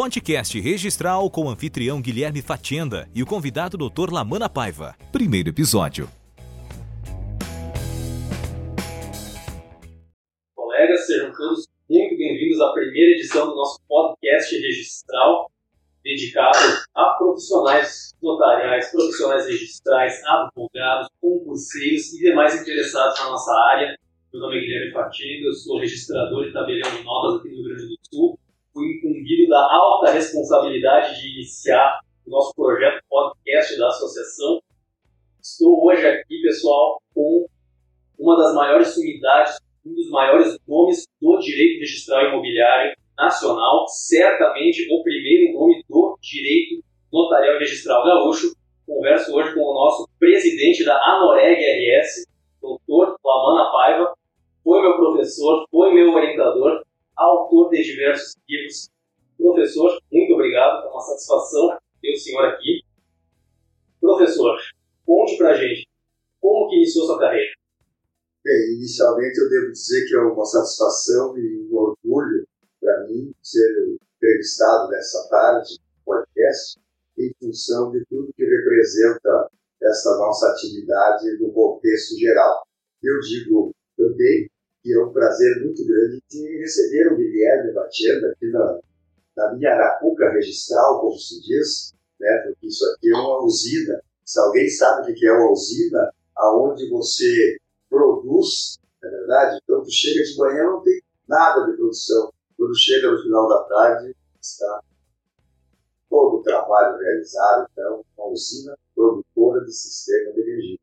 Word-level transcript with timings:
podcast 0.00 0.60
registral 0.60 1.28
com 1.28 1.46
o 1.46 1.50
anfitrião 1.50 2.00
Guilherme 2.00 2.40
Fatienda 2.40 3.10
e 3.12 3.20
o 3.20 3.26
convidado 3.26 3.76
Dr. 3.76 4.12
Lamana 4.12 4.48
Paiva. 4.48 4.94
Primeiro 5.10 5.48
episódio. 5.48 6.08
Colegas, 10.54 11.04
sejam 11.04 11.32
todos 11.32 11.66
muito 11.90 12.16
bem-vindos 12.16 12.60
à 12.60 12.72
primeira 12.74 13.18
edição 13.18 13.48
do 13.48 13.56
nosso 13.56 13.80
podcast 13.88 14.56
registral, 14.56 15.50
dedicado 16.04 16.80
a 16.94 17.04
profissionais 17.18 18.14
notariais, 18.22 18.92
profissionais 18.92 19.46
registrais, 19.46 20.14
advogados, 20.24 21.08
concurseiros 21.20 22.12
e 22.12 22.18
demais 22.18 22.62
interessados 22.62 23.18
na 23.18 23.30
nossa 23.30 23.52
área. 23.72 23.98
Meu 24.32 24.42
nome 24.42 24.58
é 24.58 24.60
Guilherme 24.60 24.92
Fatienda, 24.92 25.48
eu 25.48 25.52
sou 25.54 25.80
registrador 25.80 26.46
e 26.46 26.52
tabelião 26.52 26.88
de 26.88 27.02
notas 27.02 27.40
aqui 27.40 27.48
no 27.48 27.56
Rio 27.56 27.64
Grande 27.64 27.88
do 27.88 27.98
Sul 28.08 28.38
fui 28.78 28.92
incumbido 28.94 29.48
da 29.48 29.60
alta 29.60 30.12
responsabilidade 30.12 31.20
de 31.20 31.34
iniciar 31.34 31.98
o 32.24 32.30
nosso 32.30 32.54
projeto 32.54 33.02
podcast 33.10 33.76
da 33.76 33.88
associação. 33.88 34.62
Estou 35.42 35.84
hoje 35.84 36.06
aqui, 36.06 36.40
pessoal, 36.42 37.02
com 37.12 37.46
uma 38.16 38.36
das 38.36 38.54
maiores 38.54 38.96
unidades, 38.96 39.58
um 39.84 39.92
dos 39.92 40.08
maiores 40.10 40.56
nomes 40.68 41.08
do 41.20 41.38
direito 41.38 41.80
registral 41.80 42.28
imobiliário 42.28 42.94
nacional, 43.16 43.88
certamente 43.88 44.86
o 44.92 45.02
primeiro 45.02 45.58
nome 45.58 45.82
do 45.88 46.16
direito 46.20 46.84
notarial 47.12 47.58
registral 47.58 48.04
gaúcho. 48.04 48.54
Converso 48.86 49.34
hoje 49.34 49.54
com 49.54 49.60
o 49.60 49.74
nosso 49.74 50.08
presidente 50.20 50.84
da 50.84 50.94
Anoreg 50.94 51.60
RS, 51.60 52.26
doutor 52.60 53.16
Lamana 53.24 53.72
Paiva. 53.72 54.14
Foi 54.62 54.80
meu 54.82 54.96
professor, 54.96 55.66
foi 55.68 55.92
meu 55.92 56.12
orientador, 56.12 56.82
autor 57.18 57.70
de 57.70 57.82
diversos 57.82 58.36
livros. 58.48 58.90
Professor, 59.36 60.00
muito 60.10 60.34
obrigado, 60.34 60.86
é 60.86 60.90
uma 60.90 61.00
satisfação 61.00 61.76
ter 62.00 62.12
o 62.12 62.16
senhor 62.16 62.44
aqui. 62.46 62.82
Professor, 64.00 64.56
conte 65.04 65.36
pra 65.36 65.54
gente, 65.54 65.88
como 66.40 66.68
que 66.68 66.76
iniciou 66.76 67.06
sua 67.06 67.18
carreira? 67.18 67.52
Bem, 68.44 68.76
inicialmente 68.76 69.38
eu 69.38 69.48
devo 69.50 69.72
dizer 69.72 70.06
que 70.06 70.14
é 70.14 70.20
uma 70.20 70.44
satisfação 70.44 71.36
e 71.36 71.68
um 71.70 71.76
orgulho 71.76 72.46
para 72.80 73.06
mim 73.08 73.34
ser 73.42 73.98
entrevistado 74.16 74.88
nessa 74.88 75.28
tarde 75.28 75.78
podcast 76.04 76.80
em 77.18 77.32
função 77.40 77.90
de 77.90 78.04
tudo 78.06 78.32
que 78.32 78.44
representa 78.44 79.50
essa 79.82 80.16
nossa 80.18 80.48
atividade 80.50 81.38
no 81.40 81.52
contexto 81.52 82.16
geral. 82.16 82.66
Eu 83.02 83.18
digo 83.20 83.74
também 83.96 84.48
que 84.88 84.94
é 84.94 85.04
um 85.04 85.12
prazer 85.12 85.62
muito 85.62 85.86
grande 85.86 86.22
de 86.30 86.58
receber 86.60 87.12
o 87.12 87.16
Guilherme 87.16 87.74
Batenda 87.74 88.32
aqui 88.32 88.50
na, 88.50 88.80
na 89.36 89.54
minha 89.54 89.74
Arapuca 89.74 90.30
registral, 90.30 91.02
como 91.02 91.18
se 91.18 91.42
diz, 91.42 91.92
né? 92.18 92.44
porque 92.46 92.68
isso 92.68 92.82
aqui 92.86 93.10
é 93.10 93.14
uma 93.14 93.44
usina. 93.44 94.02
Se 94.24 94.40
alguém 94.40 94.66
sabe 94.70 95.12
o 95.12 95.14
que 95.14 95.26
é 95.26 95.32
uma 95.32 95.52
usina, 95.52 96.10
aonde 96.38 96.88
você 96.88 97.58
produz, 97.90 98.78
na 99.02 99.08
é 99.08 99.10
verdade, 99.10 99.60
então 99.62 99.82
tu 99.82 99.92
chega 99.92 100.24
de 100.24 100.38
manhã 100.38 100.64
não 100.64 100.80
tem 100.80 101.02
nada 101.28 101.66
de 101.66 101.76
produção. 101.76 102.32
Quando 102.56 102.74
chega 102.74 103.10
no 103.10 103.22
final 103.22 103.46
da 103.46 103.64
tarde, 103.64 104.16
está 104.40 104.82
todo 106.08 106.38
o 106.38 106.42
trabalho 106.42 106.98
realizado, 106.98 107.68
então, 107.70 108.02
uma 108.16 108.28
usina 108.28 108.74
produtora 108.94 109.66
de 109.66 109.72
sistema 109.72 110.32
de 110.32 110.40
energia. 110.40 110.78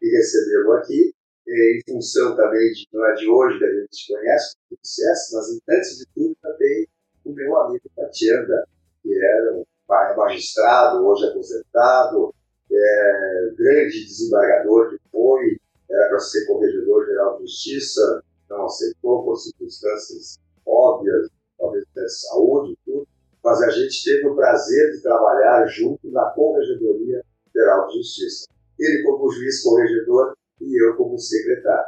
E 0.00 0.16
recebê-lo 0.16 0.74
aqui 0.74 1.12
em 1.52 1.92
função 1.92 2.36
também 2.36 2.72
de, 2.72 2.88
não 2.92 3.04
é 3.06 3.14
de 3.14 3.28
hoje 3.28 3.58
que 3.58 3.64
a 3.64 3.80
gente 3.80 4.12
conhece, 4.12 4.56
o 4.70 4.76
sucesso, 4.76 5.36
mas 5.36 5.76
antes 5.76 5.98
de 5.98 6.06
tudo 6.14 6.36
também 6.42 6.86
o 7.24 7.32
meu 7.32 7.56
amigo 7.58 7.88
Tatiana, 7.94 8.66
que 9.02 9.14
era 9.14 9.54
um 9.54 9.64
pai 9.86 10.16
magistrado, 10.16 11.06
hoje 11.06 11.26
aposentado, 11.26 12.34
é, 12.70 13.50
grande 13.56 14.04
desembargador 14.04 14.90
que 14.90 14.98
foi, 15.10 15.58
era 15.90 16.08
para 16.08 16.18
ser 16.18 16.46
corregedor-geral 16.46 17.36
de 17.36 17.42
justiça, 17.42 18.22
não 18.48 18.64
aceitou 18.64 19.24
por 19.24 19.36
circunstâncias 19.36 20.38
óbvias, 20.66 21.28
talvez 21.58 21.84
de 21.94 22.08
saúde 22.08 22.78
tudo, 22.84 23.06
mas 23.44 23.62
a 23.62 23.70
gente 23.70 24.04
teve 24.04 24.28
o 24.28 24.34
prazer 24.34 24.92
de 24.92 25.02
trabalhar 25.02 25.66
junto 25.66 26.10
na 26.10 26.30
Corregedoria 26.30 27.24
Geral 27.54 27.88
de 27.88 27.98
Justiça. 27.98 28.46
Ele 28.78 29.02
como 29.02 29.30
juiz 29.30 29.62
corregedor 29.62 30.34
e 30.72 30.88
eu 30.88 30.96
como 30.96 31.18
secretário. 31.18 31.86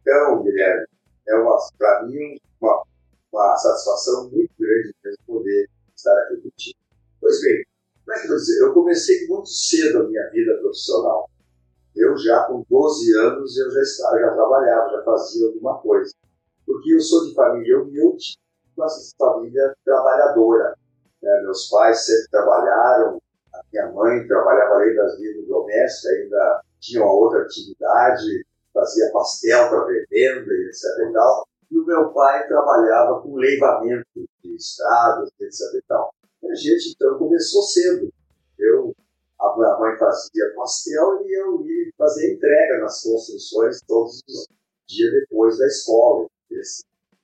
Então, 0.00 0.42
Guilherme, 0.42 0.86
é 1.28 1.34
para 1.78 2.02
mim 2.06 2.40
uma, 2.60 2.82
uma 3.32 3.56
satisfação 3.56 4.28
muito 4.30 4.50
grande 4.58 4.94
mesmo 5.04 5.18
poder 5.26 5.68
estar 5.94 6.12
aqui 6.22 6.36
contigo. 6.38 6.78
Pois 7.20 7.40
bem, 7.40 7.64
como 8.04 8.16
é 8.16 8.20
que 8.20 8.32
eu 8.32 8.36
dizer? 8.36 8.60
Eu 8.60 8.74
comecei 8.74 9.26
muito 9.28 9.48
cedo 9.48 10.00
a 10.00 10.08
minha 10.08 10.28
vida 10.30 10.58
profissional. 10.58 11.30
Eu 11.94 12.16
já 12.16 12.44
com 12.44 12.64
12 12.68 13.16
anos 13.18 13.56
eu 13.56 13.70
já 13.70 13.80
estava, 13.80 14.18
já 14.18 14.32
trabalhava, 14.32 14.90
já 14.90 15.02
fazia 15.04 15.46
alguma 15.46 15.78
coisa. 15.78 16.12
Porque 16.66 16.94
eu 16.94 17.00
sou 17.00 17.26
de 17.26 17.34
família 17.34 17.80
humilde, 17.80 18.36
mas 18.76 19.12
família 19.16 19.74
trabalhadora. 19.84 20.76
Né? 21.22 21.42
Meus 21.42 21.68
pais 21.68 22.06
sempre 22.06 22.30
trabalharam, 22.30 23.20
a 23.52 23.60
minha 23.72 23.92
mãe 23.92 24.26
trabalhava 24.26 24.74
além 24.74 24.94
das 24.94 25.18
vidas 25.18 25.46
domésticas, 25.46 26.12
ainda 26.12 26.62
tinha 26.80 27.02
uma 27.02 27.12
outra 27.12 27.42
atividade, 27.42 28.44
fazia 28.72 29.10
pastel 29.12 29.68
para 29.68 29.86
revenda 29.86 30.52
e 30.52 30.68
etc 30.68 31.08
e 31.08 31.12
tal. 31.12 31.46
E 31.70 31.78
o 31.78 31.86
meu 31.86 32.12
pai 32.12 32.48
trabalhava 32.48 33.20
com 33.20 33.36
leivamento 33.36 34.06
de 34.42 34.56
estradas, 34.56 35.30
etc 35.40 35.74
e 35.74 35.82
tal. 35.86 36.12
E 36.42 36.50
a 36.50 36.54
gente 36.54 36.94
então 36.94 37.18
começou 37.18 37.62
cedo. 37.62 38.12
Eu, 38.58 38.94
a 39.40 39.56
minha 39.56 39.78
mãe 39.78 39.96
fazia 39.98 40.52
pastel 40.56 41.22
e 41.24 41.32
eu 41.32 41.62
ia 41.64 41.92
fazer 41.96 42.34
entrega 42.34 42.80
nas 42.80 43.02
construções 43.02 43.80
todos 43.86 44.22
os 44.28 44.46
dias 44.88 45.12
depois 45.12 45.58
da 45.58 45.66
escola. 45.66 46.26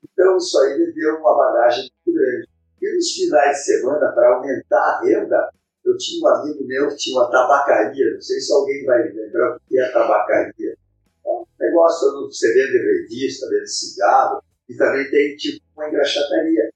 Então 0.04 0.36
isso 0.36 0.58
aí 0.60 0.78
me 0.78 0.92
deu 0.92 1.16
uma 1.16 1.36
bagagem 1.36 1.90
muito 2.06 2.18
grande. 2.18 2.48
E 2.80 2.94
nos 2.94 3.10
finais 3.12 3.58
de 3.58 3.64
semana, 3.64 4.12
para 4.12 4.36
aumentar 4.36 4.78
a 4.78 5.00
renda, 5.00 5.50
eu 5.86 5.96
tinha 5.96 6.22
um 6.22 6.28
amigo 6.28 6.64
meu 6.66 6.88
que 6.88 6.96
tinha 6.96 7.16
uma 7.16 7.30
tabacaria, 7.30 8.14
não 8.14 8.20
sei 8.20 8.40
se 8.40 8.52
alguém 8.52 8.84
vai 8.84 9.08
lembrar 9.08 9.56
o 9.56 9.60
que 9.60 9.78
é 9.78 9.88
tabacaria. 9.92 10.76
É 11.24 11.28
um 11.28 11.46
negócio 11.60 12.08
onde 12.08 12.36
você 12.36 12.48
vende 12.52 12.78
revista, 12.78 13.48
vende 13.48 13.70
cigarro, 13.70 14.42
e 14.68 14.76
também 14.76 15.08
tem 15.10 15.36
tipo 15.36 15.64
uma 15.76 15.88
engraxataria. 15.88 16.70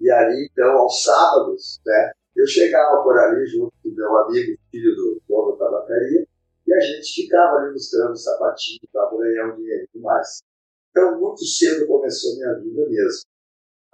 E 0.00 0.10
ali, 0.10 0.48
então, 0.50 0.78
aos 0.78 1.02
sábados, 1.02 1.80
né, 1.86 2.12
eu 2.36 2.46
chegava 2.46 3.02
por 3.02 3.18
ali 3.18 3.46
junto 3.46 3.72
com 3.82 3.88
meu 3.90 4.16
amigo, 4.18 4.58
filho 4.70 4.94
do 4.96 5.22
dono 5.26 5.56
da 5.56 5.64
tabacaria, 5.64 6.26
e 6.66 6.74
a 6.74 6.80
gente 6.80 7.22
ficava 7.22 7.56
ali 7.56 7.72
mostrando 7.72 8.16
sapatinho 8.16 8.80
para 8.92 9.10
ganhar 9.16 9.52
um 9.52 9.56
dinheiro 9.56 9.88
mais. 9.96 10.42
Então, 10.90 11.18
muito 11.18 11.44
cedo 11.44 11.86
começou 11.86 12.36
minha 12.36 12.54
vida 12.54 12.86
mesmo. 12.88 13.22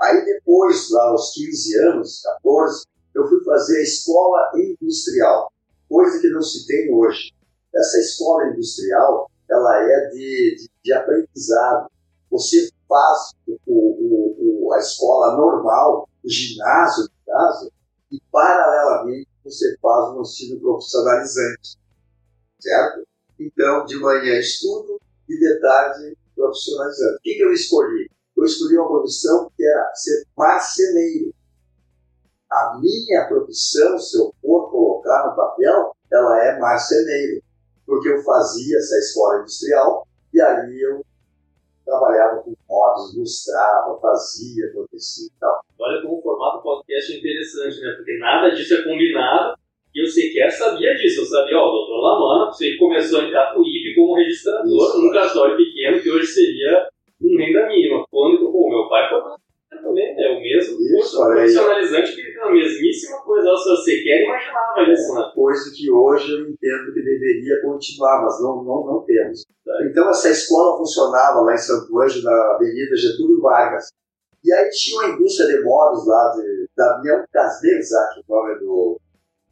Aí 0.00 0.24
depois, 0.24 0.90
lá 0.90 1.10
aos 1.10 1.32
15 1.34 1.78
anos, 1.80 2.22
14, 2.22 2.84
eu 3.18 3.28
fui 3.28 3.42
fazer 3.42 3.78
a 3.78 3.82
escola 3.82 4.52
industrial, 4.54 5.52
coisa 5.88 6.20
que 6.20 6.28
não 6.28 6.40
se 6.40 6.66
tem 6.66 6.94
hoje. 6.94 7.32
Essa 7.74 7.98
escola 7.98 8.48
industrial, 8.48 9.30
ela 9.50 9.82
é 9.82 10.08
de, 10.10 10.56
de, 10.56 10.70
de 10.84 10.92
aprendizado. 10.92 11.90
Você 12.30 12.70
faz 12.88 13.32
o, 13.46 13.58
o, 13.66 14.66
o, 14.68 14.72
a 14.72 14.78
escola 14.78 15.36
normal, 15.36 16.08
o 16.24 16.28
ginásio, 16.28 17.04
no 17.04 17.32
caso, 17.32 17.72
e 18.12 18.20
paralelamente 18.30 19.28
você 19.44 19.76
faz 19.82 20.14
um 20.14 20.20
ensino 20.20 20.60
profissionalizante, 20.60 21.76
certo? 22.60 23.06
Então, 23.38 23.84
de 23.84 23.96
manhã 23.96 24.38
estudo 24.38 25.00
e 25.28 25.38
de 25.38 25.60
tarde 25.60 26.16
profissionalizante. 26.34 27.16
O 27.16 27.22
que, 27.22 27.34
que 27.34 27.42
eu 27.42 27.52
escolhi? 27.52 28.10
Eu 28.36 28.44
escolhi 28.44 28.76
uma 28.76 28.88
profissão 28.88 29.50
que 29.56 29.64
era 29.64 29.94
ser 29.94 30.24
marceneiro 30.36 31.34
a 32.50 32.78
minha 32.80 33.26
profissão, 33.28 33.98
se 33.98 34.18
eu 34.18 34.32
for 34.40 34.70
colocar 34.70 35.28
no 35.28 35.36
papel, 35.36 35.92
ela 36.10 36.44
é 36.44 36.58
marceneiro, 36.58 37.42
porque 37.86 38.08
eu 38.08 38.22
fazia 38.22 38.78
essa 38.78 38.98
escola 38.98 39.40
industrial 39.40 40.06
e 40.32 40.40
ali 40.40 40.80
eu 40.80 41.04
trabalhava 41.84 42.42
com 42.42 42.54
modos, 42.68 43.14
ilustrava, 43.14 43.98
fazia, 44.00 44.66
acontecia 44.66 45.26
e 45.26 45.40
tal. 45.40 45.60
Olha 45.78 46.02
como 46.02 46.18
o 46.18 46.22
formato 46.22 46.62
podcast 46.62 47.12
é 47.12 47.18
interessante, 47.18 47.80
né? 47.80 47.92
Porque 47.96 48.18
nada 48.18 48.50
disso 48.50 48.74
é 48.74 48.82
combinado 48.82 49.58
e 49.94 50.02
eu 50.02 50.06
sequer 50.06 50.50
sabia 50.50 50.94
disso. 50.94 51.22
Eu 51.22 51.26
sabia, 51.26 51.56
ó, 51.56 51.68
o 51.68 51.72
doutor 51.72 52.00
Lamana, 52.00 52.52
você 52.52 52.76
começou 52.76 53.22
em 53.22 53.32
Tatuípe 53.32 53.94
como 53.94 54.16
registrador 54.16 54.66
Isso, 54.66 55.02
num 55.02 55.12
cartório 55.12 55.56
pequeno 55.56 56.02
que 56.02 56.10
hoje 56.10 56.26
seria 56.26 56.88
um 57.22 57.36
renda 57.38 57.66
mínima. 57.68 58.04
Quando, 58.10 58.52
pô, 58.52 58.68
meu 58.68 58.88
pai 58.88 59.08
foi 59.08 59.37
também 59.98 60.24
é 60.24 60.30
o 60.30 60.40
mesmo 60.40 60.80
isso, 60.80 61.18
profissionalizante 61.18 62.14
que 62.14 62.38
é 62.38 62.42
a 62.42 62.52
mesmíssima 62.52 63.18
coisa. 63.22 63.56
Se 63.56 63.68
você 63.68 64.02
quer, 64.02 64.24
imaginava 64.24 64.92
isso, 64.92 65.14
né? 65.14 65.32
Coisa 65.34 65.72
que 65.74 65.90
hoje 65.90 66.32
eu 66.32 66.40
entendo 66.42 66.92
que 66.92 67.02
deveria 67.02 67.62
continuar, 67.62 68.22
mas 68.22 68.40
não, 68.40 68.62
não, 68.62 68.86
não 68.86 69.04
temos. 69.04 69.44
Então, 69.90 70.08
essa 70.10 70.30
escola 70.30 70.78
funcionava 70.78 71.40
lá 71.40 71.54
em 71.54 71.58
Santo 71.58 71.98
Ângelo, 72.00 72.24
na 72.24 72.54
Avenida 72.54 72.96
Getúlio 72.96 73.40
Vargas. 73.40 73.88
E 74.44 74.52
aí 74.52 74.70
tinha 74.70 75.00
uma 75.00 75.14
indústria 75.14 75.48
de 75.48 75.62
móveis 75.62 76.06
lá 76.06 76.32
de 76.36 76.68
Damião 76.76 77.24
Casdezak, 77.32 78.20
o 78.20 78.32
nome 78.32 78.58
do, 78.60 79.00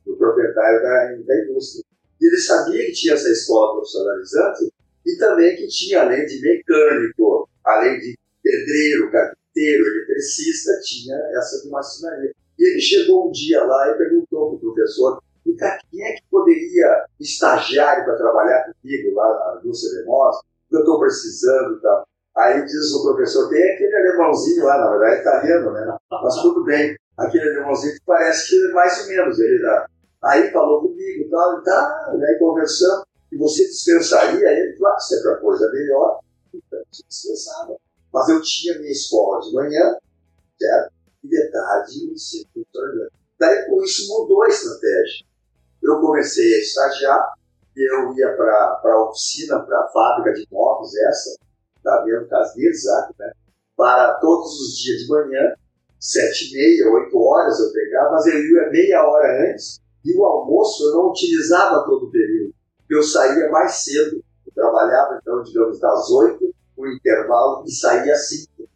do 0.07 0.17
proprietário 0.17 0.83
da, 0.83 1.25
da 1.27 1.43
indústria. 1.43 1.85
E 2.21 2.27
ele 2.27 2.39
sabia 2.39 2.87
que 2.87 2.93
tinha 2.93 3.15
essa 3.15 3.29
escola 3.29 3.75
profissionalizante 3.75 4.73
e 5.05 5.19
também 5.19 5.57
que 5.57 5.67
tinha, 5.67 6.03
além 6.03 6.25
de 6.25 6.41
mecânico, 6.41 7.49
além 7.65 7.99
de 7.99 8.17
pedreiro, 8.43 9.11
carpinteiro, 9.11 9.46
eletricista, 9.61 10.73
tinha 10.82 11.17
essa 11.37 11.62
de 11.62 11.70
marcenaria. 11.70 12.32
E 12.58 12.70
ele 12.70 12.81
chegou 12.81 13.29
um 13.29 13.32
dia 13.32 13.62
lá 13.64 13.91
e 13.91 13.99
perguntou 13.99 14.49
para 14.49 14.56
o 14.56 14.61
professor 14.61 15.23
quem 15.91 16.05
é 16.05 16.12
que 16.14 16.23
poderia 16.31 17.05
estagiário 17.20 18.05
para 18.05 18.17
trabalhar 18.17 18.64
comigo 18.64 19.14
lá 19.14 19.53
na 19.55 19.61
indústria 19.61 20.00
de 20.00 20.05
que 20.69 20.76
eu 20.76 20.81
estou 20.81 20.99
precisando 20.99 21.76
e 21.76 21.81
tal. 21.81 22.08
Aí 22.37 22.64
diz 22.64 22.93
o 22.93 23.03
professor, 23.03 23.49
tem 23.49 23.62
aquele 23.73 23.97
alemãozinho 23.97 24.64
lá, 24.64 24.79
na 24.79 24.91
verdade 24.91 25.17
é 25.17 25.20
italiano, 25.20 25.73
né? 25.73 25.97
Mas 26.11 26.35
tudo 26.43 26.64
bem, 26.64 26.97
aquele 27.17 27.50
alemãozinho 27.50 27.94
que 27.94 28.05
parece 28.05 28.50
que 28.50 28.73
mais 28.73 29.00
ou 29.02 29.09
menos 29.09 29.38
ele 29.38 29.62
dá. 29.62 29.87
Aí 30.25 30.50
falou 30.50 30.82
comigo 30.82 31.25
e 31.25 31.29
tal, 31.31 31.61
e 31.61 31.62
tá, 31.62 32.11
aí 32.11 32.38
conversando, 32.38 33.06
e 33.32 33.37
você 33.38 33.64
dispensaria 33.64 34.49
ele? 34.50 34.76
Claro, 34.76 35.00
se 35.00 35.19
é 35.19 35.23
para 35.23 35.37
coisa 35.37 35.70
melhor, 35.70 36.20
então 36.52 36.82
dispensava. 36.91 37.76
Mas 38.12 38.29
eu 38.29 38.41
tinha 38.43 38.79
minha 38.79 38.91
escola 38.91 39.41
de 39.41 39.53
manhã, 39.53 39.97
certo? 40.58 40.93
E 41.25 41.29
de 41.29 41.50
tarde, 41.50 42.12
o 42.12 42.19
circuito 42.19 42.79
Daí 43.38 43.67
com 43.67 43.82
isso 43.82 44.08
mudou 44.08 44.43
a 44.43 44.49
estratégia 44.49 45.26
eu 45.87 46.00
comecei 46.00 46.55
a 46.55 46.58
estagiar, 46.58 47.32
eu 47.76 48.12
ia 48.14 48.35
para 48.37 48.81
a 48.85 49.05
oficina, 49.08 49.61
para 49.61 49.81
a 49.81 49.88
fábrica 49.88 50.32
de 50.32 50.47
móveis, 50.50 50.94
essa, 50.97 51.38
da 51.85 52.05
mesmo 52.05 52.29
Casnizak, 52.29 53.12
né? 53.19 53.32
para 53.76 54.14
todos 54.14 54.59
os 54.61 54.79
dias 54.79 55.02
de 55.02 55.09
manhã, 55.09 55.55
sete 56.00 56.50
e 56.50 56.55
meia, 56.55 56.93
oito 56.93 57.19
horas 57.19 57.61
eu 57.61 57.73
pegava, 57.73 58.12
mas 58.12 58.26
eu 58.26 58.38
ia 58.38 58.70
meia 58.70 59.06
hora 59.06 59.50
antes, 59.50 59.81
e 60.05 60.17
o 60.17 60.25
almoço 60.25 60.85
eu 60.85 60.93
não 60.93 61.11
utilizava 61.11 61.85
todo 61.85 62.06
o 62.06 62.11
período, 62.11 62.55
eu 62.88 63.02
saía 63.02 63.50
mais 63.50 63.73
cedo, 63.85 64.23
eu 64.47 64.52
trabalhava 64.55 65.19
então, 65.20 65.43
digamos, 65.43 65.79
das 65.79 66.11
oito, 66.11 66.46
o 66.87 66.93
intervalo, 66.93 67.65
e 67.67 67.71
saía 67.71 68.17
cinco, 68.17 68.69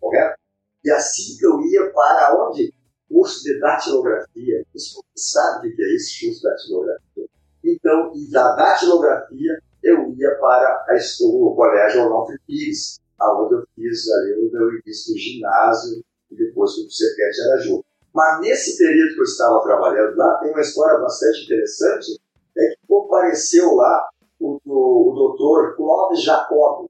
correto? 0.00 0.38
E 0.84 0.90
assim 0.90 1.36
que 1.38 1.46
eu 1.46 1.60
ia 1.60 1.90
para 1.92 2.48
onde? 2.48 2.72
curso 3.10 3.42
de 3.42 3.58
datilografia. 3.58 4.64
Você 4.72 5.00
sabe 5.16 5.68
o 5.68 5.76
que 5.76 5.82
é 5.82 5.94
esse 5.96 6.24
curso 6.24 6.40
de 6.40 6.48
datilografia? 6.48 7.26
Então, 7.64 8.12
e 8.14 8.30
da 8.30 8.54
datilografia, 8.54 9.58
eu 9.82 10.14
ia 10.14 10.30
para 10.36 10.86
a 10.88 10.94
escola, 10.94 11.50
o 11.50 11.56
colégio 11.56 12.06
Onofre 12.06 12.38
Pires, 12.46 13.00
onde 13.20 13.54
eu 13.56 13.64
fiz 13.74 14.08
ali 14.10 14.34
o 14.34 14.52
meu 14.52 14.70
início 14.78 15.12
no 15.12 15.18
ginásio 15.18 16.04
e 16.30 16.36
depois 16.36 16.72
fui 16.72 16.84
para 16.84 16.88
o 16.88 16.92
Cepete 16.92 17.40
Araju. 17.42 17.84
Mas 18.14 18.40
nesse 18.40 18.78
período 18.78 19.14
que 19.14 19.20
eu 19.20 19.24
estava 19.24 19.62
trabalhando 19.62 20.16
lá, 20.16 20.38
tem 20.38 20.50
uma 20.50 20.60
história 20.60 20.98
bastante 21.00 21.44
interessante, 21.44 22.20
é 22.56 22.68
que 22.70 22.86
compareceu 22.88 23.74
lá 23.74 24.08
o, 24.38 24.58
o, 24.64 25.10
o 25.10 25.14
doutor 25.14 25.76
Clóvis 25.76 26.22
Jacob. 26.22 26.88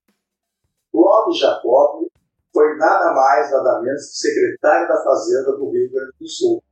Clóvis 0.92 1.38
Jacob 1.38 2.06
foi 2.52 2.76
nada 2.76 3.12
mais, 3.12 3.50
nada 3.50 3.80
menos 3.80 4.06
que 4.06 4.28
secretário 4.28 4.88
da 4.88 5.02
Fazenda 5.02 5.52
do 5.52 5.70
Rio 5.70 5.90
Grande 5.90 6.12
do 6.20 6.26
Sul. 6.26 6.62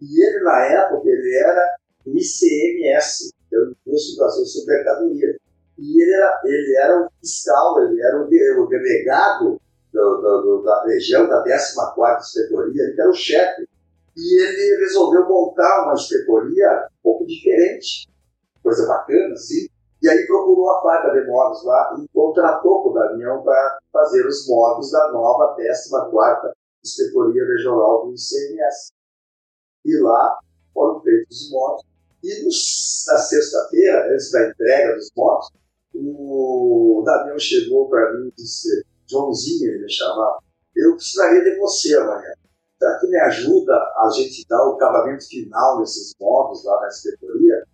E 0.00 0.24
ele, 0.24 0.40
na 0.40 0.64
época, 0.64 1.08
ele 1.08 1.36
era 1.36 1.76
do 2.04 2.10
ICMS, 2.16 3.32
que 3.48 3.54
é 3.54 3.58
o 3.58 3.70
Imposto 3.70 4.16
de 4.16 4.22
Ação 4.24 4.44
sobre 4.44 4.74
Mercadoria. 4.74 5.38
E 5.78 6.02
ele 6.02 6.12
era, 6.12 6.40
ele 6.44 6.76
era 6.76 7.00
o 7.00 7.10
fiscal, 7.20 7.82
ele 7.82 8.00
era 8.02 8.20
o, 8.20 8.24
o 8.24 8.68
delegado 8.68 9.60
do, 9.92 10.16
do, 10.16 10.42
do, 10.42 10.62
da 10.62 10.84
região, 10.84 11.28
da 11.28 11.44
14ª 11.44 12.18
Inspetoria, 12.18 12.82
ele 12.82 13.00
era 13.00 13.10
o 13.10 13.14
chefe. 13.14 13.68
E 14.16 14.42
ele 14.42 14.80
resolveu 14.80 15.26
montar 15.26 15.84
uma 15.84 15.94
inspetoria 15.94 16.86
um 16.90 17.02
pouco 17.02 17.26
diferente, 17.26 18.08
coisa 18.62 18.86
bacana, 18.86 19.32
assim, 19.32 19.68
e 20.02 20.08
aí 20.08 20.26
procurou 20.26 20.68
a 20.72 20.82
fábrica 20.82 21.20
de 21.20 21.28
móveis 21.28 21.62
lá 21.62 21.96
e 21.96 22.08
contratou 22.08 22.82
com 22.82 22.90
o 22.90 22.92
Damião 22.92 23.40
para 23.44 23.78
fazer 23.92 24.26
os 24.26 24.48
móveis 24.48 24.90
da 24.90 25.12
nova 25.12 25.56
14ª 25.56 26.52
Inspetoria 26.84 27.46
Regional 27.46 28.06
do 28.06 28.10
ICMS. 28.10 28.92
E 29.84 29.96
lá 30.00 30.40
foram 30.74 31.00
feitos 31.02 31.42
os 31.42 31.50
móveis. 31.52 31.82
E 32.24 32.44
na 32.44 33.18
sexta-feira, 33.18 34.12
antes 34.12 34.32
da 34.32 34.48
entrega 34.48 34.96
dos 34.96 35.08
móveis, 35.16 35.50
o 35.94 37.02
Damião 37.06 37.38
chegou 37.38 37.88
para 37.88 38.12
mim 38.14 38.26
e 38.26 38.32
disse, 38.42 38.84
Joãozinho, 39.08 39.70
ele 39.70 39.84
me 39.84 39.90
chamava, 39.90 40.42
eu 40.74 40.96
precisaria 40.96 41.44
de 41.44 41.56
você 41.60 41.96
amanhã. 41.96 42.32
Será 42.76 42.98
que 42.98 43.06
me 43.06 43.20
ajuda 43.20 43.72
a 43.72 44.10
gente 44.12 44.44
dar 44.48 44.68
o 44.68 44.72
acabamento 44.72 45.28
final 45.28 45.78
desses 45.78 46.12
móveis 46.20 46.64
lá 46.64 46.80
na 46.80 46.88
inspetoria? 46.88 47.64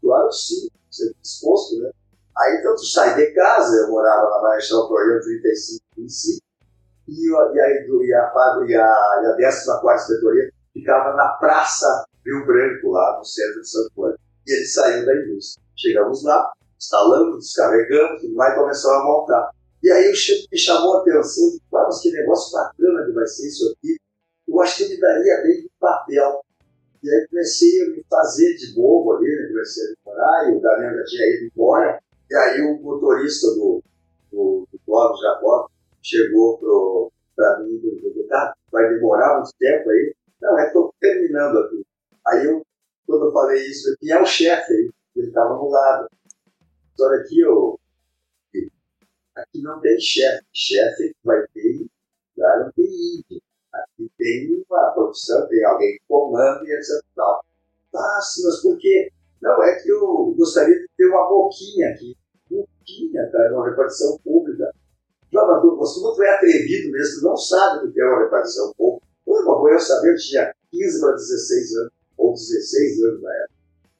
Claro, 0.00 0.30
sim 0.30 0.68
ser 0.94 1.14
disposto, 1.22 1.78
né? 1.80 1.90
Aí 2.36 2.62
tu 2.62 2.84
sai 2.84 3.14
de 3.14 3.32
casa, 3.32 3.76
eu 3.76 3.88
morava 3.88 4.30
na 4.30 4.42
Marechal 4.42 4.88
Floriano 4.88 5.20
35, 5.20 5.84
25, 5.96 6.42
e, 7.08 7.28
e, 7.28 7.36
a, 7.36 7.52
e, 7.52 7.60
a, 7.60 7.68
e, 8.66 8.74
a, 8.74 9.36
e 9.38 9.44
a 9.44 9.50
14 9.50 10.02
Inspetoria 10.02 10.50
ficava 10.72 11.14
na 11.14 11.28
Praça 11.34 12.06
Rio 12.24 12.46
Branco, 12.46 12.90
lá 12.90 13.18
no 13.18 13.24
centro 13.24 13.60
de 13.60 13.68
Santo 13.68 13.90
Antônio. 13.92 14.18
E 14.46 14.52
ele 14.52 14.66
saiu 14.66 15.04
da 15.04 15.14
indústria. 15.14 15.64
Chegamos 15.76 16.24
lá, 16.24 16.52
instalamos, 16.78 17.38
descarregamos, 17.38 18.22
tudo 18.22 18.34
mais, 18.34 18.54
começamos 18.54 18.96
a 18.98 19.04
montar. 19.04 19.50
E 19.82 19.90
aí 19.90 20.10
o 20.10 20.14
chefe 20.14 20.46
me 20.50 20.58
chamou 20.58 20.98
a 20.98 21.00
atenção, 21.00 21.58
mas 21.70 22.00
que 22.00 22.12
negócio 22.12 22.52
bacana 22.52 23.04
que 23.04 23.12
vai 23.12 23.26
ser 23.26 23.48
isso 23.48 23.72
aqui. 23.72 23.96
Eu 24.48 24.60
acho 24.60 24.76
que 24.76 24.82
ele 24.84 25.00
daria 25.00 25.42
bem 25.42 25.62
de 25.62 25.70
papel. 25.80 26.40
E 27.02 27.10
aí 27.10 27.26
comecei 27.28 27.82
a 27.82 27.88
me 27.88 28.04
fazer 28.08 28.54
de 28.54 28.74
bobo 28.74 29.14
ali, 29.14 29.28
né? 29.28 29.48
comecei 29.48 29.84
a 29.84 29.94
demorar, 30.04 30.48
e 30.48 30.56
o 30.56 30.60
Daniel 30.60 31.04
tinha 31.04 31.36
ido 31.36 31.46
embora. 31.46 32.00
E 32.30 32.34
aí 32.34 32.60
o 32.62 32.80
motorista 32.80 33.48
do, 33.48 33.82
do, 34.30 34.68
do 34.72 35.20
Jacob 35.20 35.68
chegou 36.00 37.10
para 37.34 37.60
mim 37.60 37.74
e 37.74 38.00
falou, 38.00 38.28
tá, 38.28 38.54
vai 38.70 38.88
demorar 38.88 39.38
muito 39.38 39.50
tempo 39.58 39.90
aí? 39.90 40.14
Não, 40.40 40.58
é 40.58 40.66
estou 40.68 40.94
terminando 41.00 41.58
aqui. 41.58 41.84
Aí 42.26 42.46
eu, 42.46 42.64
quando 43.06 43.26
eu 43.26 43.32
falei 43.32 43.66
isso 43.66 43.92
aqui, 43.92 44.12
é 44.12 44.20
o 44.20 44.24
chefe 44.24 44.72
aí, 44.72 44.90
ele 45.16 45.28
estava 45.28 45.54
no 45.54 45.68
lado. 45.68 46.08
Olha 47.00 47.20
aqui, 47.20 47.40
eu, 47.40 47.80
aqui 49.34 49.60
não 49.60 49.80
tem 49.80 49.98
chefe. 49.98 50.44
Chefe 50.52 51.16
vai 51.24 51.44
ter, 51.48 51.86
não 52.36 52.72
tem 52.72 52.84
índio. 52.86 53.41
Aqui 53.72 54.10
tem 54.18 54.64
uma 54.68 54.90
profissão, 54.90 55.48
tem 55.48 55.64
alguém 55.64 55.94
que 55.94 56.02
comanda 56.08 56.62
e 56.64 56.72
etc. 56.72 57.02
Tal. 57.16 57.44
Ah, 57.94 58.18
mas 58.44 58.60
por 58.62 58.78
quê? 58.78 59.10
Não, 59.40 59.62
é 59.62 59.74
que 59.76 59.88
eu 59.88 60.34
gostaria 60.36 60.78
de 60.78 60.86
ter 60.96 61.06
uma 61.06 61.28
boquinha 61.28 61.90
aqui. 61.90 62.16
Boquinha, 62.50 63.28
cara, 63.30 63.54
uma 63.54 63.68
repartição 63.68 64.18
pública. 64.18 64.72
Jogador, 65.32 65.76
você 65.76 66.00
como 66.00 66.22
é 66.22 66.34
atrevido 66.34 66.92
mesmo, 66.92 67.28
não 67.28 67.36
sabe 67.36 67.86
o 67.86 67.92
que 67.92 68.00
é 68.00 68.04
uma 68.04 68.24
repartição 68.24 68.72
pública. 68.76 69.06
Uma 69.26 69.56
boa 69.56 69.70
eu 69.70 69.80
saber, 69.80 70.12
eu 70.12 70.16
tinha 70.16 70.54
15 70.70 71.00
para 71.00 71.12
16 71.12 71.76
anos, 71.76 71.92
ou 72.18 72.32
16 72.32 73.02
anos 73.02 73.22
na 73.22 73.34
época. 73.34 73.52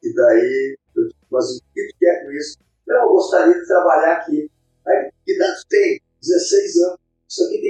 E 0.03 0.15
daí, 0.15 0.79
eu, 0.97 1.09
mas 1.31 1.57
o 1.57 1.61
que 1.75 1.89
tu 1.89 1.95
quer 1.99 2.25
com 2.25 2.33
isso? 2.33 2.59
Não, 2.87 3.03
eu 3.03 3.09
gostaria 3.09 3.55
de 3.55 3.67
trabalhar 3.67 4.13
aqui. 4.19 4.51
Aí, 4.87 5.11
que 5.25 5.39
tanto 5.39 5.67
tem? 5.69 6.01
16 6.21 6.77
anos. 6.83 6.99
Isso 7.29 7.45
aqui 7.45 7.62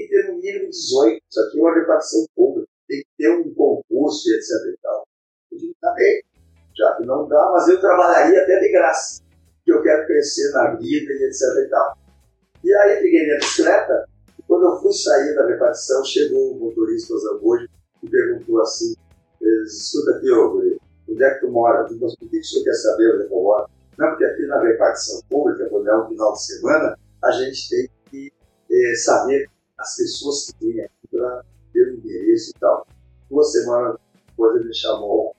mínimo 0.42 0.68
18. 0.68 1.22
Isso 1.30 1.40
aqui 1.40 1.58
é 1.58 1.62
uma 1.62 1.74
repartição 1.74 2.26
pública. 2.34 2.68
Tem 2.88 2.98
que 2.98 3.08
ter 3.16 3.30
um 3.30 3.54
concurso 3.54 4.28
e 4.28 4.34
etc. 4.34 4.74
E 4.74 4.78
tal. 4.82 5.06
Eu 5.52 5.58
digo, 5.58 5.74
tá 5.80 5.92
bem. 5.94 6.22
Já 6.76 6.96
que 6.96 7.06
não 7.06 7.28
dá, 7.28 7.50
mas 7.52 7.68
eu 7.68 7.80
trabalharia 7.80 8.42
até 8.42 8.58
de 8.58 8.72
graça. 8.72 9.22
Que 9.64 9.72
eu 9.72 9.82
quero 9.82 10.06
crescer 10.06 10.50
na 10.52 10.74
vida 10.74 11.12
e 11.12 11.24
etc. 11.24 11.40
E 11.64 11.68
tal. 11.70 11.98
E 12.64 12.74
aí 12.74 12.96
peguei 12.96 13.24
minha 13.24 13.38
bicicleta. 13.38 14.08
E 14.38 14.42
quando 14.42 14.66
eu 14.66 14.80
fui 14.80 14.92
sair 14.92 15.34
da 15.34 15.46
repartição, 15.46 16.04
chegou 16.04 16.52
o 16.52 16.58
motorista 16.58 17.16
Zambojo 17.16 17.68
e 18.02 18.10
perguntou 18.10 18.60
assim: 18.60 18.94
escuta 19.64 20.16
aqui, 20.16 20.30
ô, 20.30 20.58
onde 21.08 21.24
é 21.24 21.34
que 21.34 21.40
tu 21.40 21.50
mora? 21.50 21.86
Eu 21.88 21.98
mas 22.00 22.16
por 22.16 22.28
que 22.28 22.38
o 22.38 22.44
senhor 22.44 22.64
quer 22.64 22.74
saber 22.74 23.14
onde 23.14 23.24
é 23.24 23.26
que 23.26 23.34
eu 23.34 23.42
moro? 23.42 23.68
Não, 23.98 24.08
porque 24.08 24.24
aqui 24.24 24.46
na 24.46 24.60
repartição 24.60 25.20
pública, 25.28 25.68
quando 25.68 25.88
é 25.88 25.98
um 25.98 26.08
final 26.08 26.32
de 26.32 26.44
semana, 26.44 26.98
a 27.22 27.30
gente 27.32 27.68
tem 27.68 27.90
que 28.10 28.32
é, 28.70 28.94
saber 28.96 29.48
as 29.82 29.96
pessoas 29.96 30.50
que 30.50 30.66
vêm 30.66 30.84
aqui 30.84 31.08
para 31.10 31.44
ter 31.72 31.88
o 31.88 31.94
endereço 31.96 32.50
e 32.50 32.60
tal. 32.60 32.86
Duas 33.28 33.52
semanas 33.52 33.98
depois 34.28 34.56
ele 34.56 34.68
me 34.68 34.74
chamou, 34.74 35.34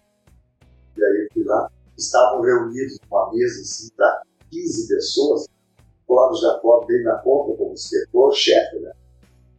e 0.98 1.04
aí 1.04 1.24
eu 1.24 1.34
fui 1.34 1.44
lá. 1.44 1.72
Estavam 1.98 2.42
reunidos 2.42 3.00
numa 3.10 3.32
mesa 3.32 3.62
assim, 3.62 3.90
para 3.96 4.24
15 4.52 4.88
pessoas. 4.88 5.48
O 6.08 6.14
Flávio 6.14 6.42
Jacob 6.42 6.88
veio 6.88 7.04
na 7.04 7.18
conta 7.20 7.58
como 7.58 7.74
inspetor, 7.74 8.34
chefe, 8.34 8.80
né? 8.80 8.92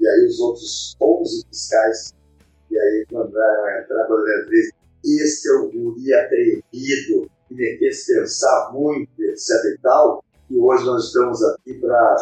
E 0.01 0.07
aí 0.07 0.27
os 0.27 0.39
outros 0.41 0.97
11 1.01 1.47
fiscais, 1.49 2.15
e 2.71 2.79
aí 2.79 3.07
mandaram 3.11 3.81
entrar 3.81 4.09
eu 4.09 4.43
entrei. 4.43 4.71
Esse 5.05 5.49
é 5.49 5.53
o 5.53 5.71
guri 5.71 6.15
atrevido, 6.15 7.31
que 7.49 7.55
me 7.55 7.79
fez 7.79 8.07
pensar 8.07 8.71
muito, 8.73 9.11
etc 9.21 9.49
e 9.75 9.79
tal. 9.83 10.25
E 10.51 10.59
hoje 10.59 10.85
nós 10.85 11.07
estamos 11.07 11.43
aqui 11.43 11.75
para 11.75 12.17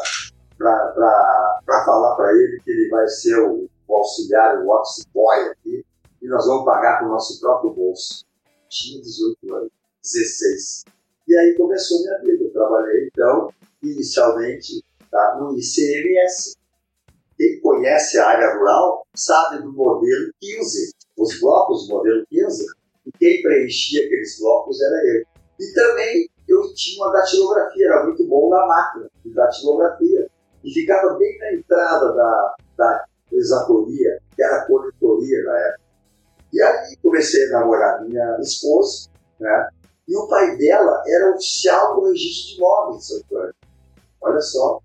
para 0.62 1.84
falar 1.84 2.16
para 2.16 2.32
ele 2.32 2.60
que 2.64 2.70
ele 2.70 2.88
vai 2.88 3.06
ser 3.08 3.38
o, 3.38 3.68
o 3.88 3.96
auxiliar, 3.96 4.62
o 4.62 4.70
office 4.70 5.04
boy 5.12 5.36
aqui, 5.50 5.84
nós 6.32 6.46
vamos 6.46 6.64
pagar 6.64 6.98
com 6.98 7.06
o 7.06 7.08
nosso 7.10 7.38
próprio 7.38 7.72
bolso. 7.72 8.24
Tinha 8.70 9.02
18 9.02 9.54
anos, 9.54 9.70
16. 10.02 10.84
E 11.28 11.36
aí 11.36 11.54
começou 11.58 12.00
minha 12.00 12.18
vida. 12.20 12.44
Eu 12.44 12.52
trabalhei, 12.52 13.08
então, 13.08 13.52
inicialmente, 13.82 14.82
tá, 15.10 15.36
no 15.38 15.54
ICMS. 15.58 16.56
Quem 17.36 17.60
conhece 17.60 18.18
a 18.18 18.28
área 18.28 18.56
rural 18.56 19.06
sabe 19.14 19.62
do 19.62 19.72
modelo 19.72 20.32
15, 20.40 20.94
os 21.18 21.38
blocos 21.38 21.86
do 21.86 21.94
modelo 21.94 22.24
15, 22.30 22.66
e 23.06 23.12
quem 23.12 23.42
preenchia 23.42 24.06
aqueles 24.06 24.38
blocos 24.40 24.80
era 24.80 24.96
eu. 25.06 25.24
E 25.60 25.74
também 25.74 26.30
eu 26.48 26.74
tinha 26.74 27.04
uma 27.04 27.12
datilografia, 27.12 27.86
era 27.86 28.04
muito 28.04 28.26
bom 28.26 28.48
na 28.48 28.66
máquina 28.66 29.10
de 29.22 29.34
datilografia. 29.34 30.30
E 30.64 30.72
ficava 30.72 31.14
bem 31.14 31.38
na 31.38 31.52
entrada 31.54 32.12
da, 32.12 32.56
da 32.76 33.04
exatoria, 33.32 34.18
que 34.34 34.42
era 34.42 34.58
a 34.58 34.66
coletoria 34.66 35.42
na 35.44 35.58
época. 35.58 35.82
E 36.52 36.62
aí 36.62 36.96
comecei 37.02 37.46
a 37.46 37.58
namorar 37.58 38.04
minha 38.04 38.38
esposa, 38.40 39.08
né? 39.40 39.68
E 40.06 40.16
o 40.16 40.28
pai 40.28 40.56
dela 40.56 41.02
era 41.06 41.30
oficial 41.30 41.94
do 41.94 42.08
registro 42.08 42.48
de 42.48 42.56
imóveis 42.56 42.98
de 42.98 43.06
Santo 43.06 43.24
Antônio. 43.24 43.54
Olha 44.20 44.40
só. 44.40 44.80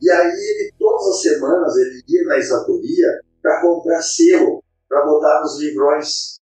E 0.00 0.10
aí 0.10 0.28
ele, 0.28 0.72
todas 0.78 1.06
as 1.08 1.22
semanas, 1.22 1.76
ele 1.76 2.02
ia 2.08 2.24
na 2.24 2.38
exatoria 2.38 3.20
para 3.42 3.60
comprar 3.60 4.00
selo, 4.02 4.62
para 4.88 5.04
botar 5.04 5.40
nos 5.40 5.58
livrões. 5.60 6.40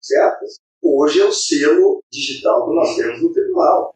Certo? 0.00 0.46
Hoje 0.82 1.20
é 1.20 1.24
o 1.24 1.32
selo 1.32 2.02
digital 2.10 2.66
que 2.66 2.74
nós 2.74 2.96
temos 2.96 3.22
no 3.22 3.32
tribunal. 3.32 3.94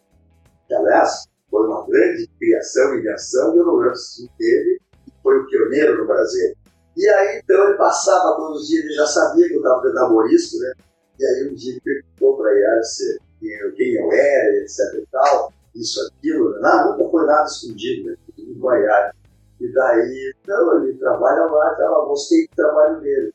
Que, 0.66 0.75
aliás, 0.75 1.28
foi 1.50 1.66
uma 1.66 1.87
grande 1.87 2.28
criação 2.38 2.95
e 2.95 3.00
invenção 3.00 3.52
do 3.52 3.62
Rio 3.62 3.78
Grande 3.78 4.30
teve 4.38 4.80
e 5.07 5.12
foi 5.23 5.38
o 5.38 5.47
pioneiro 5.47 5.99
no 5.99 6.07
Brasil. 6.07 6.54
E 6.97 7.09
aí, 7.09 7.40
então, 7.42 7.69
ele 7.69 7.78
passava 7.78 8.37
todos 8.37 8.62
os 8.62 8.69
dias, 8.69 8.85
ele 8.85 8.95
já 8.95 9.07
sabia 9.07 9.49
que 9.49 9.54
eu 9.54 9.59
estava 9.59 9.80
de 9.80 9.95
namorisco, 9.95 10.59
né? 10.59 10.73
E 11.19 11.25
aí, 11.25 11.49
um 11.49 11.54
dia 11.54 11.73
ele 11.73 11.80
perguntou 11.80 12.37
para 12.37 12.50
a 12.50 13.73
quem 13.76 13.95
eu 13.95 14.12
era, 14.12 14.57
etc 14.57 14.95
e 14.95 15.07
tal, 15.11 15.52
isso, 15.75 16.00
aquilo. 16.07 16.50
Né? 16.50 16.61
Não, 16.62 16.99
nunca 16.99 17.11
foi 17.11 17.26
nada 17.26 17.45
escondido, 17.45 18.11
né? 18.11 18.16
Tudo 18.37 18.61
com 18.61 18.69
a 18.69 19.12
E 19.61 19.73
daí, 19.73 20.35
não, 20.47 20.85
ele 20.85 20.99
trabalha 20.99 21.47
lá, 21.47 21.75
então, 21.75 22.07
gostei 22.07 22.47
do 22.47 22.57
trabalho 22.57 23.00
dele. 23.00 23.33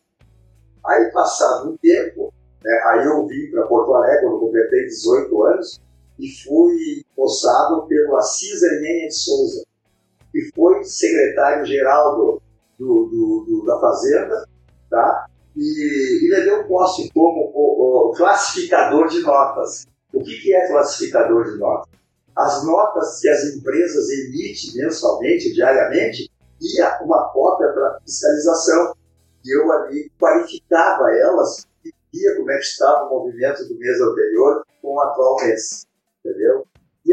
Aí, 0.86 1.12
passado 1.12 1.72
um 1.72 1.78
tempo, 1.78 2.34
né, 2.64 2.82
aí 2.86 3.06
eu 3.06 3.26
vim 3.26 3.50
para 3.52 3.68
Porto 3.68 3.94
Alegre, 3.94 4.22
quando 4.22 4.40
completei 4.40 4.86
18 4.86 5.44
anos, 5.44 5.82
e 6.20 6.28
fui 6.44 7.05
possado 7.16 7.88
pelo 7.88 8.18
Assis 8.18 8.62
Hernandes 8.62 9.16
de 9.16 9.24
Souza, 9.24 9.64
que 10.32 10.50
foi 10.54 10.84
secretário-geral 10.84 12.16
do, 12.16 12.42
do, 12.78 13.06
do, 13.06 13.46
do, 13.48 13.66
da 13.66 13.80
Fazenda, 13.80 14.48
tá? 14.90 15.28
e, 15.56 16.28
e 16.28 16.44
deu 16.44 16.68
posse 16.68 17.10
como 17.14 17.52
o, 17.54 18.10
o, 18.10 18.14
classificador 18.14 19.08
de 19.08 19.22
notas. 19.22 19.88
O 20.14 20.22
que, 20.22 20.36
que 20.42 20.54
é 20.54 20.68
classificador 20.68 21.46
de 21.46 21.58
notas? 21.58 21.90
As 22.36 22.66
notas 22.66 23.20
que 23.22 23.30
as 23.30 23.44
empresas 23.46 24.10
emitem 24.10 24.84
mensalmente, 24.84 25.54
diariamente, 25.54 26.30
e 26.62 26.82
uma 27.02 27.30
cópia 27.32 27.70
para 27.70 28.00
fiscalização. 28.06 28.94
E 29.44 29.56
eu 29.56 29.72
ali 29.72 30.12
qualificava 30.20 31.12
elas 31.12 31.66
e 31.86 31.94
via 32.12 32.36
como 32.36 32.52
é 32.52 32.58
que 32.58 32.64
estava 32.64 33.06
o 33.06 33.10
movimento 33.10 33.66
do 33.66 33.78
mês 33.78 34.02
anterior 34.02 34.66
com 34.82 34.96
o 34.96 35.02
atual 35.02 35.38
mês. 35.38 35.86
Entendeu? 36.20 36.66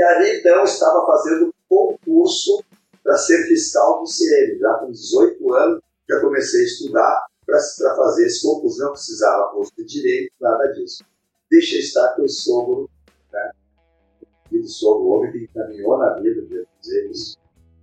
E 0.02 0.04
ali, 0.04 0.40
então, 0.40 0.64
estava 0.64 1.06
fazendo 1.06 1.54
concurso 1.68 2.64
para 3.04 3.16
ser 3.16 3.46
fiscal 3.46 4.00
do 4.00 4.04
CM. 4.04 4.58
Já 4.58 4.74
com 4.74 4.90
18 4.90 5.54
anos, 5.54 5.80
já 6.10 6.20
comecei 6.20 6.62
a 6.62 6.64
estudar 6.64 7.26
para 7.46 7.60
fazer 7.94 8.26
esse 8.26 8.42
concurso. 8.42 8.80
Não 8.80 8.90
precisava 8.90 9.52
posto 9.52 9.76
de 9.76 9.84
direito, 9.84 10.32
nada 10.40 10.72
disso. 10.72 11.04
Deixa 11.48 11.76
estar 11.76 12.16
que 12.16 12.22
o 12.22 12.28
sogro, 12.28 12.90
né? 13.32 13.52
O 14.52 14.66
sogro, 14.66 15.04
o 15.04 15.08
homem 15.10 15.30
que 15.30 15.44
encaminhou 15.44 15.96
na 15.96 16.14
vida, 16.14 16.42
devo 16.42 16.66
dizer 16.80 17.08
isso. 17.08 17.38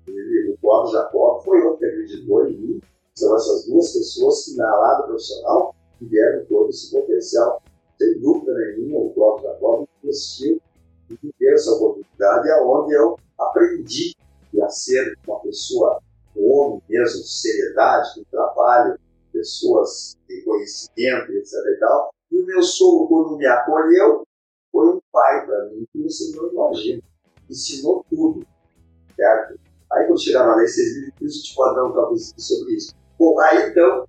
Ele, 0.06 0.52
o 0.52 0.58
Cláudio 0.58 0.92
Jacob 0.92 1.42
foi 1.46 1.62
o 1.62 1.78
que 1.78 1.86
acreditou 1.86 2.50
em 2.50 2.58
mim. 2.58 2.82
São 3.16 3.34
essas 3.34 3.66
duas 3.66 3.94
pessoas 3.94 4.44
que, 4.44 4.58
na 4.58 4.76
lado 4.76 5.08
profissional, 5.08 5.74
me 6.02 6.10
deram 6.10 6.44
todo 6.48 6.70
esse 6.70 6.92
potencial. 6.92 7.64
Sem 7.98 8.20
dúvida 8.20 8.54
nenhuma, 8.54 9.06
o 9.06 9.14
Cláudio 9.14 9.48
Jacob 9.48 9.88
investiu 10.04 10.62
e 11.24 11.28
me 11.28 11.34
deu 11.40 11.54
essa 11.54 11.72
oportunidade, 11.72 12.52
aonde 12.52 12.94
eu 12.94 13.18
aprendi 13.40 14.16
a 14.62 14.70
ser 14.70 15.18
uma 15.28 15.40
pessoa, 15.40 16.02
um 16.36 16.52
homem 16.52 16.82
mesmo, 16.90 17.22
de 17.22 17.30
seriedade, 17.30 18.16
com 18.16 18.24
trabalho, 18.32 19.00
pessoas 19.32 20.18
de 20.28 20.42
conhecimento, 20.44 21.32
etc. 21.32 21.54
E, 21.54 21.80
tal. 21.80 22.14
e 22.32 22.42
o 22.42 22.46
meu 22.46 22.62
sogro, 22.62 23.08
quando 23.08 23.38
me 23.38 23.46
acolheu, 23.46 24.24
foi 24.72 24.88
um 24.88 25.00
pai 25.12 25.46
para 25.46 25.66
mim 25.66 25.86
que 25.92 26.04
você 26.04 26.36
não 26.36 26.52
imagina. 26.52 27.02
Ensinou 27.50 28.06
tudo, 28.10 28.46
certo? 29.16 29.60
Aí 29.92 30.06
quando 30.06 30.22
chegar 30.22 30.46
na 30.46 30.56
lei 30.56 30.66
6.015, 30.66 31.14
a 31.22 31.28
gente 31.28 31.56
pode 31.56 31.76
dar 31.76 31.86
um 31.86 31.94
toquezinho 31.94 32.40
sobre 32.40 32.74
isso. 32.76 32.94
Bom, 33.18 33.40
aí 33.40 33.70
então. 33.70 34.08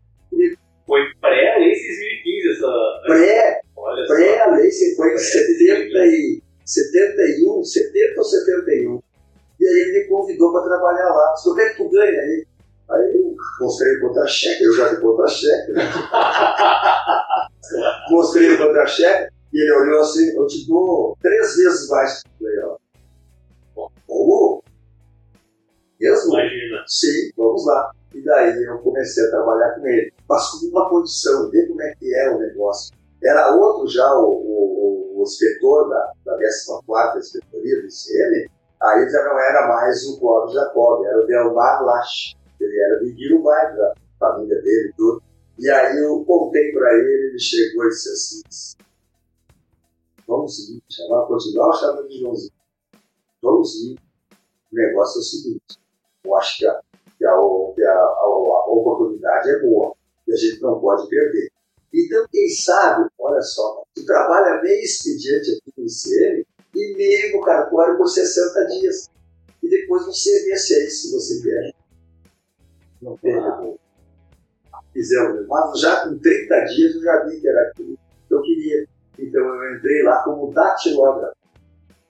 Foi 0.87 1.01
pré-lei 1.21 1.73
6.015 1.73 2.57
essa. 2.57 3.03
Pré! 3.07 3.61
Pré-lei, 4.07 4.71
foi 4.97 5.15
em 5.15 5.19
70 5.19 6.07
e, 6.07 6.43
71, 6.71 7.65
70 7.65 8.19
ou 8.19 8.25
71. 8.25 9.03
E 9.61 9.67
aí 9.67 9.81
ele 9.81 10.01
me 10.01 10.09
convidou 10.09 10.53
para 10.53 10.65
trabalhar 10.65 11.09
lá. 11.09 11.33
Disse, 11.35 11.49
o 11.49 11.55
que 11.55 11.61
é 11.61 11.69
que 11.71 11.77
tu 11.77 11.89
ganha 11.91 12.21
aí? 12.21 12.47
Aí 12.91 13.17
eu 13.17 13.37
mostrei 13.61 13.97
o 13.97 14.01
contra-cheque, 14.01 14.65
eu 14.65 14.73
já 14.73 14.89
vi 14.89 15.01
contra-cheque, 15.01 15.73
né? 15.73 15.83
mostrei 18.11 18.55
o 18.55 18.59
contra-cheque 18.59 19.33
e 19.53 19.61
ele 19.61 19.73
olhou 19.73 20.01
assim, 20.01 20.37
eu 20.37 20.47
te 20.47 20.67
dou 20.67 21.17
três 21.21 21.57
vezes 21.57 21.89
mais. 21.89 22.23
Falei, 22.39 22.59
ó. 22.65 22.77
Como? 24.07 24.63
Mesmo? 26.01 26.33
Imagina. 26.33 26.85
Sim, 26.87 27.31
vamos 27.37 27.67
lá. 27.67 27.93
E 28.15 28.23
daí 28.23 28.65
eu 28.65 28.79
comecei 28.79 29.25
a 29.25 29.31
trabalhar 29.31 29.75
com 29.75 29.87
ele. 29.87 30.13
Mas 30.29 30.51
com 30.51 30.67
uma 30.67 30.89
condição, 30.89 31.51
ver 31.51 31.69
como 31.69 31.83
é 31.83 31.95
que 31.95 32.15
é 32.15 32.31
o 32.31 32.39
negócio. 32.39 32.95
Era 33.23 33.55
outro 33.55 33.89
já, 33.89 34.15
o, 34.15 34.31
o, 34.31 34.70
o 35.21 35.25
inspetor 35.25 35.89
da, 35.89 36.13
da 36.25 36.39
14ª 36.39 37.19
Inspetoria 37.19 37.81
do 37.83 37.87
ICM, 37.87 38.51
aí 38.83 39.09
já 39.09 39.25
não 39.25 39.39
era 39.39 39.69
mais 39.69 40.05
o 40.07 40.19
Clóvis 40.19 40.55
Jacob, 40.55 41.05
era 41.05 41.23
o 41.23 41.27
Delmar 41.27 41.85
Lache 41.85 42.41
ele 42.61 42.79
era 42.79 43.01
de 43.01 43.13
Guilherme, 43.13 43.79
da 43.79 43.95
família 44.19 44.61
dele 44.63 44.91
e 44.91 44.93
tudo. 44.93 45.23
E 45.59 45.69
aí 45.71 45.99
eu 45.99 46.25
contei 46.25 46.73
para 46.73 46.93
ele, 46.95 47.29
ele 47.29 47.39
chegou 47.39 47.85
e 47.85 47.89
disse 47.89 48.09
assim, 48.11 48.43
vamos 50.27 50.57
seguir, 50.57 50.83
chamar, 50.91 51.27
continuar 51.27 51.73
chamar 51.75 52.03
de 52.03 52.19
Joãozinho? 52.19 52.53
Joãozinho, 53.43 53.99
o 54.73 54.77
negócio 54.77 55.19
é 55.19 55.21
o 55.21 55.25
seguinte, 55.25 55.79
eu 56.25 56.37
acho 56.37 56.59
que 56.59 56.67
a, 56.67 56.81
que 57.19 57.27
a, 57.27 57.33
que 57.75 57.85
a, 57.85 57.93
a, 57.93 58.25
a 58.25 58.73
oportunidade 58.73 59.51
é 59.51 59.59
boa 59.61 59.95
e 60.27 60.33
a 60.33 60.37
gente 60.37 60.63
não 60.63 60.81
pode 60.81 61.09
perder. 61.09 61.50
Então, 61.93 62.27
quem 62.31 62.49
sabe, 62.49 63.09
olha 63.19 63.43
só, 63.43 63.83
tu 63.95 64.05
trabalha 64.07 64.63
meio 64.63 64.81
expediente 64.81 65.53
aqui 65.53 65.73
no 65.77 65.85
ICM 65.85 66.47
e 66.75 66.97
meio 66.97 67.37
no 67.37 67.43
cartório 67.43 67.97
por 67.97 68.07
60 68.07 68.67
dias. 68.67 69.11
E 69.63 69.69
depois 69.69 70.07
você 70.07 70.45
vê 70.45 70.57
se 70.57 70.75
é 70.75 70.87
isso 70.87 71.09
que 71.09 71.15
você 71.15 71.43
quer 71.43 71.81
não 73.01 73.17
teve 73.17 73.41
Fizemos, 74.93 75.47
mas 75.47 75.81
já 75.81 76.01
com 76.01 76.19
30 76.19 76.65
dias 76.65 76.95
eu 76.97 77.03
já 77.03 77.25
vi 77.25 77.41
que 77.41 77.49
era 77.49 77.69
aquilo 77.69 77.97
que 78.27 78.35
eu 78.35 78.43
queria. 78.43 78.89
Então 79.19 79.41
eu 79.41 79.77
entrei 79.77 80.03
lá 80.03 80.23
como 80.25 80.53
datilógrafo, 80.53 81.37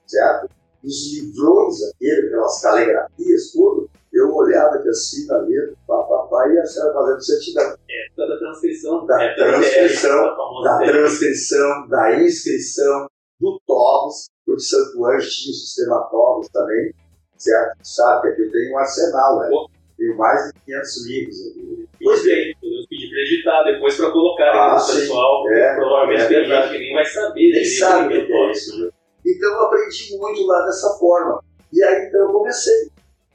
certo? 0.07 0.49
Os 0.83 1.13
livrões, 1.13 1.75
aquele, 1.83 2.27
aquelas 2.27 2.59
caligrafias, 2.59 3.51
tudo, 3.51 3.89
eu 4.21 4.33
olhava 4.33 4.81
que 4.81 4.89
assim 4.89 5.27
na 5.27 5.37
letra, 5.37 5.73
papapá, 5.87 6.47
e 6.47 6.59
a 6.59 6.65
senhora 6.65 6.93
fazendo 6.93 7.21
certidão. 7.21 7.75
É, 7.89 8.27
da 8.27 8.37
transcrição. 8.37 9.05
Da 9.05 9.23
é, 9.23 9.35
transcrição, 9.35 10.25
é, 10.25 10.63
da 10.63 10.77
transcrição, 10.77 11.87
da 11.89 12.21
inscrição, 12.21 13.07
do 13.39 13.59
TOBS, 13.65 14.29
porque 14.45 14.61
Santo 14.61 15.05
Anjo 15.05 15.29
tinha 15.29 15.51
o 15.51 15.55
sistema 15.55 16.07
TOBS 16.11 16.49
também, 16.49 16.93
certo? 17.37 17.77
Sabe 17.83 18.21
que 18.21 18.27
aqui 18.29 18.41
eu 18.43 18.51
tenho 18.51 18.73
um 18.73 18.77
arsenal, 18.77 19.39
né? 19.39 19.49
Tenho 19.97 20.17
mais 20.17 20.47
de 20.47 20.59
500 20.65 21.07
livros 21.07 21.47
aqui. 21.47 21.89
Pois 22.03 22.23
bem, 22.23 22.55
podemos 22.59 22.87
pedir 22.87 23.09
para 23.09 23.19
editar 23.19 23.63
depois 23.63 23.97
para 23.97 24.11
colocar 24.11 24.51
ah, 24.51 24.75
o 24.75 24.85
pessoal. 24.85 25.51
É, 25.51 25.75
provavelmente 25.75 26.21
é 26.21 26.27
tem 26.27 26.45
gente 26.45 26.71
que 26.71 26.79
nem 26.79 26.93
vai 26.93 27.05
saber. 27.05 27.51
Nem 27.51 27.65
sabe 27.65 28.17
o 28.17 28.25
que 28.25 28.33
é 28.33 28.51
isso. 28.51 28.91
Então 29.25 29.53
eu 29.53 29.61
aprendi 29.61 30.17
muito 30.17 30.45
lá 30.47 30.65
dessa 30.65 30.89
forma. 30.97 31.43
E 31.71 31.83
aí 31.83 32.07
então 32.07 32.21
eu 32.21 32.33
comecei. 32.33 32.90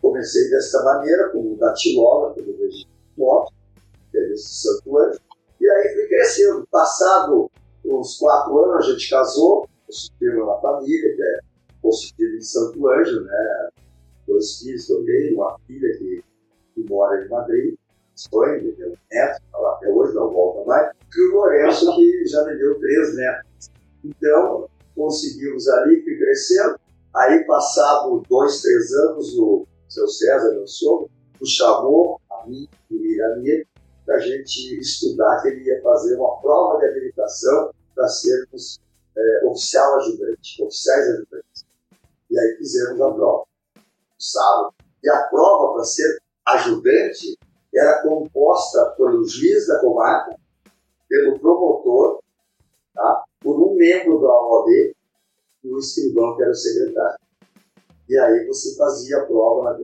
Comecei 0.06 0.48
dessa 0.50 0.84
maneira, 0.84 1.30
como 1.30 1.56
datilógrafo 1.56 2.42
do 2.42 2.56
registro 2.58 2.90
moto, 3.16 3.52
esse 4.14 4.62
Santo 4.62 4.98
Anjo. 4.98 5.20
E 5.60 5.68
aí 5.68 5.94
fui 5.94 6.06
crescendo. 6.06 6.66
Passado 6.70 7.50
uns 7.84 8.18
quatro 8.18 8.64
anos, 8.64 8.86
a 8.86 8.92
gente 8.92 9.10
casou, 9.10 9.68
eu 10.20 10.44
uma 10.44 10.60
família, 10.60 11.16
que 11.16 11.22
é 11.22 11.38
constituída 11.82 12.36
em 12.36 12.40
Santo 12.40 12.88
Anjo, 12.88 13.20
né? 13.22 13.68
Dois 14.28 14.60
filhos 14.60 14.86
que 14.86 15.04
tenho, 15.04 15.34
uma 15.34 15.58
filha 15.66 15.98
que 15.98 16.22
que 16.76 16.84
mora 16.90 17.24
em 17.24 17.28
Madrid, 17.28 17.74
Espanha, 18.14 18.56
ele 18.56 18.72
tem 18.72 18.86
um 18.86 18.96
neto, 19.10 19.42
tá 19.50 19.58
lá 19.58 19.72
até 19.72 19.88
hoje, 19.88 20.14
não 20.14 20.30
volta 20.30 20.68
mais. 20.68 20.92
E 21.16 21.28
o 21.28 21.32
Lourenço, 21.32 21.96
que 21.96 22.26
já 22.26 22.44
me 22.44 22.54
deu 22.56 22.78
três 22.78 23.16
netos. 23.16 23.70
Então, 24.04 24.68
conseguimos 24.94 25.66
ali, 25.68 26.02
fui 26.02 26.16
crescendo. 26.16 26.78
Aí, 27.14 27.44
passado 27.44 28.22
dois, 28.28 28.60
três 28.60 28.92
anos, 28.92 29.36
o 29.38 29.66
seu 29.88 30.08
César, 30.08 30.52
meu 30.52 30.66
sogro, 30.66 31.10
nos 31.40 31.50
chamou, 31.50 32.20
a 32.30 32.46
mim 32.46 32.68
e 32.90 32.94
o 32.94 33.04
Iramir, 33.04 33.66
para 34.04 34.16
a 34.16 34.20
gente 34.20 34.78
estudar 34.78 35.42
que 35.42 35.48
ele 35.48 35.64
ia 35.64 35.82
fazer 35.82 36.16
uma 36.16 36.40
prova 36.40 36.78
de 36.78 36.86
habilitação 36.86 37.70
para 37.94 38.08
sermos 38.08 38.80
é, 39.16 39.46
oficial 39.46 39.96
ajudante, 39.96 40.62
oficiais 40.62 41.08
ajudantes. 41.08 41.66
E 42.30 42.38
aí 42.38 42.56
fizemos 42.56 43.00
a 43.00 43.12
prova, 43.12 43.44
no 43.74 43.82
sábado. 44.18 44.74
E 45.02 45.10
a 45.10 45.22
prova 45.24 45.74
para 45.74 45.84
ser 45.84 46.18
ajudante 46.46 47.38
era 47.74 48.02
composta 48.02 48.94
pelo 48.96 49.26
juiz 49.26 49.66
da 49.66 49.80
comarca, 49.80 50.38
pelo 51.08 51.38
promotor, 51.38 52.22
tá? 52.94 53.24
por 53.40 53.60
um 53.60 53.76
membro 53.76 54.20
da 54.20 54.28
OAB 54.28 54.94
e 55.64 55.72
o 55.72 55.78
escrivão, 55.78 56.36
que 56.36 56.42
era 56.42 56.50
o 56.50 56.54
secretário. 56.54 57.18
E 58.08 58.18
aí 58.18 58.46
você 58.46 58.76
fazia 58.76 59.18
a 59.18 59.26
prova 59.26 59.78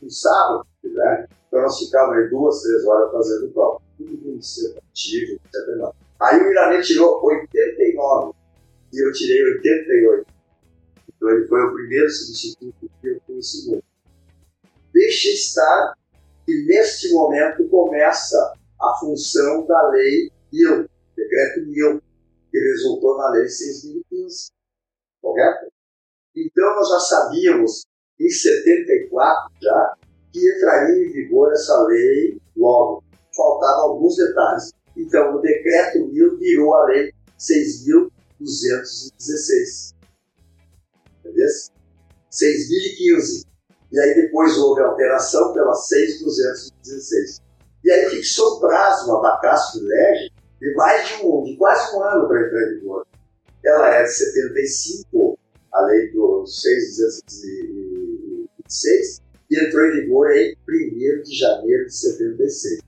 no 0.00 0.10
sábado, 0.10 0.66
né? 0.84 1.26
Então 1.46 1.62
nós 1.62 1.78
ficávamos 1.78 2.18
aí 2.18 2.30
duas, 2.30 2.62
três 2.62 2.84
horas 2.86 3.12
fazendo 3.12 3.52
prova. 3.52 3.80
Tudo 3.96 4.12
administrativo, 4.12 5.32
etc. 5.32 5.94
Aí 6.20 6.40
o 6.40 6.50
Iranê 6.50 6.80
tirou 6.80 7.24
89 7.24 8.32
e 8.92 9.06
eu 9.06 9.12
tirei 9.12 9.42
88. 9.54 10.26
Então 11.08 11.30
ele 11.30 11.46
foi 11.46 11.60
o 11.60 11.72
primeiro 11.72 12.10
substituto 12.10 12.90
e 13.02 13.08
eu 13.08 13.20
fui 13.26 13.38
o 13.38 13.42
segundo. 13.42 13.84
Deixa 14.92 15.28
estar 15.28 15.94
que 16.46 16.64
neste 16.64 17.12
momento 17.12 17.68
começa 17.68 18.54
a 18.80 18.94
função 19.00 19.66
da 19.66 19.88
lei 19.88 20.30
IL, 20.52 20.88
decreto 21.16 21.60
IL, 21.60 22.00
que 22.50 22.58
resultou 22.58 23.18
na 23.18 23.30
lei 23.30 23.44
6.015, 23.44 24.52
correto? 25.20 25.67
Então 26.46 26.76
nós 26.76 26.88
já 26.88 27.00
sabíamos, 27.00 27.84
em 28.20 28.30
74 28.30 29.52
já, 29.60 29.96
que 30.32 30.56
entraria 30.56 31.06
em 31.06 31.12
vigor 31.12 31.52
essa 31.52 31.82
lei 31.84 32.40
logo. 32.56 33.02
Faltavam 33.34 33.90
alguns 33.90 34.16
detalhes. 34.16 34.72
Então 34.96 35.36
o 35.36 35.40
decreto 35.40 35.98
IL 36.12 36.38
virou 36.38 36.74
a 36.74 36.84
lei 36.86 37.12
6.216. 37.38 39.94
Entendeu? 41.20 41.48
6.015. 42.30 43.46
E 43.90 43.98
aí 44.00 44.14
depois 44.14 44.56
houve 44.58 44.82
alteração 44.82 45.52
pela 45.52 45.72
6.216. 45.72 47.40
E 47.84 47.90
aí 47.90 48.10
fixou 48.10 48.60
prazo 48.60 49.06
no 49.06 49.16
abacaço 49.18 49.78
do 49.78 49.86
LEGE 49.86 50.30
de 50.60 50.74
mais 50.74 51.08
de 51.08 51.14
um, 51.24 51.44
de 51.44 51.56
quase 51.56 51.96
um 51.96 52.02
ano 52.02 52.28
para 52.28 52.46
entrar 52.46 52.62
em 52.62 52.74
vigor. 52.74 53.06
Ela 53.64 53.94
é 53.94 54.02
de 54.02 54.10
75, 54.10 55.37
a 55.78 55.86
lei 55.86 56.10
do 56.10 56.44
6.226, 56.44 59.22
e 59.50 59.66
entrou 59.66 59.86
em 59.86 60.00
vigor 60.00 60.30
em 60.32 60.54
1 60.68 61.22
de 61.22 61.38
janeiro 61.38 61.86
de 61.86 61.94
76. 61.94 62.80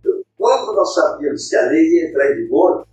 Então, 0.00 0.22
quando 0.36 0.74
nós 0.74 0.92
sabíamos 0.94 1.48
que 1.48 1.56
a 1.56 1.66
lei 1.68 1.88
ia 1.88 2.08
entrar 2.08 2.32
em 2.32 2.42
vigor, 2.42 2.86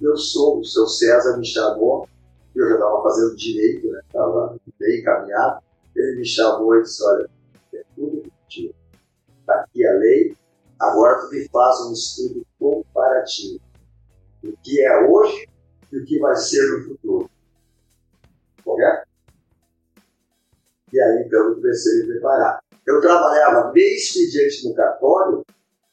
meu 0.00 0.16
sogro, 0.16 0.60
o 0.60 0.64
seu 0.64 0.86
César, 0.86 1.36
me 1.38 1.46
chamou, 1.46 2.08
eu 2.54 2.68
já 2.68 2.74
estava 2.74 3.02
fazendo 3.02 3.34
direito, 3.36 3.96
estava 3.96 4.52
né, 4.52 4.58
bem 4.78 5.00
encaminhado, 5.00 5.62
ele 5.94 6.16
me 6.16 6.26
chamou 6.26 6.76
e 6.76 6.82
disse, 6.82 7.02
olha, 7.04 7.30
é 7.72 7.82
tudo 7.94 8.16
repetido. 8.16 8.74
Está 9.40 9.54
aqui 9.60 9.86
a 9.86 9.94
lei, 9.94 10.36
agora 10.78 11.20
tu 11.20 11.30
me 11.30 11.48
faz 11.48 11.80
um 11.82 11.92
estudo 11.92 12.46
comparativo 12.58 13.60
do 14.42 14.54
que 14.62 14.82
é 14.82 15.08
hoje 15.08 15.48
e 15.92 15.98
o 15.98 16.04
que 16.04 16.18
vai 16.18 16.36
ser 16.36 16.66
no 16.66 16.84
futuro. 16.88 17.30
E 20.92 21.00
aí, 21.00 21.24
então, 21.26 21.40
eu 21.40 21.54
comecei 21.54 21.92
a 21.92 22.06
me 22.06 22.12
preparar. 22.12 22.60
Eu 22.86 23.00
trabalhava 23.00 23.70
bem 23.70 23.94
expediente 23.94 24.68
no 24.68 24.74
cartório, 24.74 25.44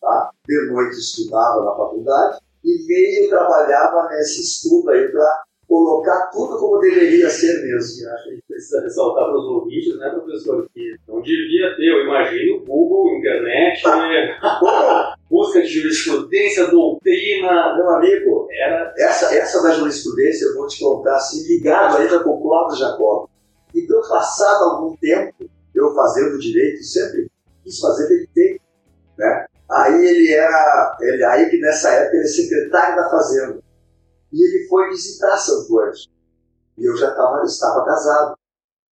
tá? 0.01 0.31
de 0.47 0.71
noite 0.71 0.97
estudava 0.97 1.63
na 1.63 1.71
faculdade, 1.75 2.39
e 2.63 2.87
meio 2.87 3.29
trabalhava 3.29 4.09
nesse 4.09 4.41
estudo 4.41 4.89
aí 4.89 5.07
para 5.09 5.43
colocar 5.67 6.31
tudo 6.31 6.57
como 6.57 6.79
deveria 6.79 7.29
ser 7.29 7.61
mesmo. 7.61 8.03
E 8.03 8.09
acho 8.09 8.23
que 8.23 8.29
a 8.29 8.33
gente 8.33 8.43
precisa 8.47 8.81
ressaltar 8.81 9.25
para 9.25 9.37
os 9.37 9.45
ouvintes, 9.45 9.97
né, 9.97 10.09
professor, 10.09 10.67
que 10.73 10.95
não 11.07 11.21
devia 11.21 11.75
ter, 11.77 11.85
eu 11.85 12.05
imagino, 12.05 12.65
Google, 12.65 13.17
internet, 13.19 13.81
busca 15.29 15.61
de 15.61 15.67
jurisprudência, 15.67 16.67
doutrina. 16.67 16.98
Meu 17.41 17.89
amigo, 17.91 18.47
era... 18.51 18.93
essa, 18.97 19.35
essa 19.35 19.61
da 19.61 19.71
jurisprudência 19.71 20.45
eu 20.45 20.55
vou 20.55 20.67
te 20.67 20.79
contar 20.79 21.15
assim, 21.15 21.47
ligado 21.47 21.97
ainda 21.97 22.23
com 22.23 22.31
o 22.31 22.41
Cláudio 22.41 22.77
Jacob. 22.77 23.29
Então, 23.73 24.01
passado 24.01 24.63
algum 24.63 24.95
tempo, 24.97 25.49
eu 25.75 25.93
fazendo 25.93 26.39
direito, 26.39 26.83
sempre 26.83 27.29
quis 27.63 27.79
fazer 27.79 28.07
direito, 28.07 28.63
né? 29.17 29.45
Aí 29.69 30.03
ele 30.03 30.33
era, 30.33 30.97
ele, 30.99 31.23
aí 31.23 31.49
que 31.49 31.59
nessa 31.59 31.91
época 31.91 32.15
ele 32.15 32.25
é 32.25 32.27
secretário 32.27 32.95
da 32.95 33.09
Fazenda. 33.09 33.61
E 34.33 34.43
ele 34.43 34.67
foi 34.67 34.89
visitar 34.89 35.37
Santo 35.37 35.79
Anjo. 35.79 36.09
E 36.77 36.85
eu 36.85 36.95
já 36.95 37.13
tava, 37.13 37.43
estava 37.43 37.85
casado. 37.85 38.35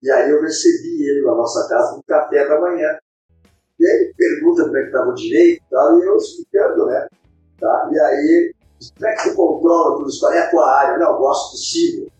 E 0.04 0.12
aí 0.12 0.30
eu 0.30 0.41
recebi 0.41 1.04
ele 1.04 1.26
na 1.26 1.34
nossa 1.34 1.67
casa 1.67 1.95
no 1.95 2.04
café 2.04 2.47
da 2.47 2.60
manhã. 2.60 3.00
E 3.80 3.88
aí 3.88 3.95
ele 3.95 4.13
pergunta 4.15 4.65
como 4.65 4.78
é 4.78 4.82
que 4.82 4.88
estava 4.88 5.10
o 5.10 5.15
direito 5.15 5.63
e 5.63 5.69
tal, 5.69 6.00
e 6.00 6.06
eu 6.06 6.17
explicando, 6.17 6.86
né? 6.86 7.08
Tá? 7.60 7.89
E 7.91 8.00
aí, 8.00 8.54
como 8.96 9.08
é 9.08 9.15
que 9.15 9.22
você 9.24 9.36
controla 9.36 9.98
tudo 9.98 10.10
isso? 10.10 10.20
Qual 10.20 10.34
é 10.34 10.39
a 10.39 10.50
tua 10.50 10.72
área? 10.72 10.98
Não, 10.98 11.13
eu 11.13 11.17
gosto 11.17 11.52
do 11.54 11.58
signo. 11.58 12.12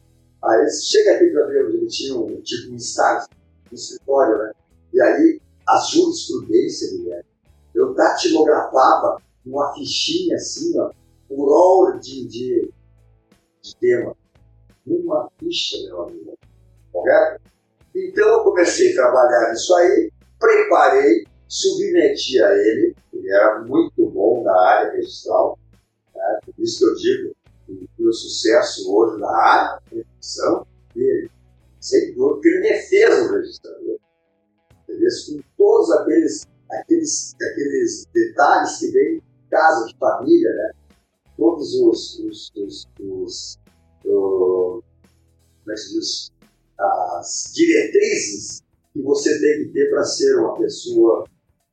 Aí 0.44 0.70
chega 0.72 1.16
aqui 1.16 1.30
para 1.30 1.46
ver 1.48 1.66
ele 1.66 1.88
tinha 1.88 2.18
um 2.18 2.42
tipo 2.42 2.72
um 2.72 2.76
estágio, 2.76 3.28
um 3.72 3.76
escritório, 3.76 4.38
né? 4.38 4.52
E 4.94 5.02
aí, 5.02 5.42
a 5.68 5.78
jurisprudência, 5.80 6.90
Guilherme, 6.92 7.26
eu 7.76 7.94
datilografava 7.94 9.22
uma 9.46 9.74
fichinha 9.74 10.36
assim, 10.36 10.80
ó, 10.80 10.92
por 11.28 11.50
hora 11.50 12.00
de, 12.00 12.28
de 12.28 12.72
tema 13.80 14.16
numa 14.86 15.30
ficha, 15.38 15.78
meu 15.86 16.04
amigo. 16.04 16.38
Correto? 16.92 17.42
Então 17.94 18.28
eu 18.28 18.44
comecei 18.44 18.94
a 18.94 18.96
trabalhar 18.96 19.52
nisso 19.52 19.76
aí, 19.76 20.12
preparei, 20.40 21.26
submeti 21.48 22.42
a 22.42 22.54
ele, 22.54 22.96
ele 23.28 23.36
era 23.36 23.62
muito 23.64 24.10
bom 24.10 24.42
na 24.44 24.58
área 24.58 24.94
registral, 24.94 25.60
né? 26.16 26.40
por 26.46 26.54
isso 26.58 26.80
que 26.80 26.86
eu 26.86 26.96
digo 26.96 27.36
que 27.98 28.08
o 28.08 28.14
sucesso 28.14 28.90
hoje 28.90 29.20
na 29.20 29.30
área 29.30 29.76
da 29.76 29.82
registração 29.92 30.66
dele, 30.96 31.30
sem 31.82 32.14
dúvida, 32.16 32.34
porque 32.36 32.48
ele 32.48 32.60
me 32.62 32.74
fez 32.84 33.26
o 33.26 33.34
registrador. 33.34 33.98
Entendeu? 34.84 35.10
Com 35.28 35.42
todos 35.58 35.92
aqueles, 35.92 36.48
aqueles, 36.72 37.36
aqueles 37.36 38.06
detalhes 38.14 38.78
que 38.78 38.92
vem 38.92 39.22
casa 39.50 39.86
de 39.86 39.98
família, 39.98 40.50
né? 40.50 40.72
todos 41.38 41.74
os, 41.76 42.20
os, 42.20 42.52
os, 42.56 42.88
os 43.02 43.60
como 44.04 44.84
é 45.70 45.74
que 45.74 45.78
se 45.78 45.94
diz, 45.94 46.32
as 46.80 47.52
diretrizes 47.54 48.62
que 48.94 49.02
você 49.02 49.38
tem 49.38 49.66
que 49.66 49.74
ter 49.74 49.90
para 49.90 50.04
ser 50.06 50.40
uma 50.40 50.58
pessoa 50.58 51.28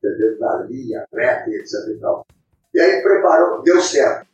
entendeu, 0.07 0.39
na 0.39 0.57
linha 0.63 1.05
reta 1.13 1.49
etc. 1.49 1.73
E, 1.89 1.99
tal. 1.99 2.25
e 2.73 2.79
aí 2.79 3.01
preparou, 3.01 3.61
deu 3.63 3.81
certo. 3.81 4.27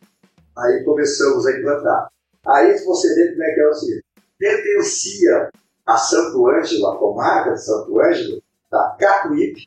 Aí 0.56 0.84
começamos 0.84 1.46
a 1.46 1.52
implantar. 1.52 2.08
Aí 2.46 2.78
você 2.84 3.14
vê 3.14 3.30
como 3.30 3.42
é 3.42 3.54
que 3.54 3.60
é 3.60 3.68
o 3.68 3.74
seguinte: 3.74 4.04
pertencia 4.38 5.50
a 5.86 5.96
Santo 5.96 6.48
Ângelo, 6.48 6.86
a 6.88 6.98
comarca 6.98 7.52
de 7.52 7.64
Santo 7.64 8.00
Ângelo, 8.00 8.42
da 8.70 8.96
Catuípe 8.98 9.66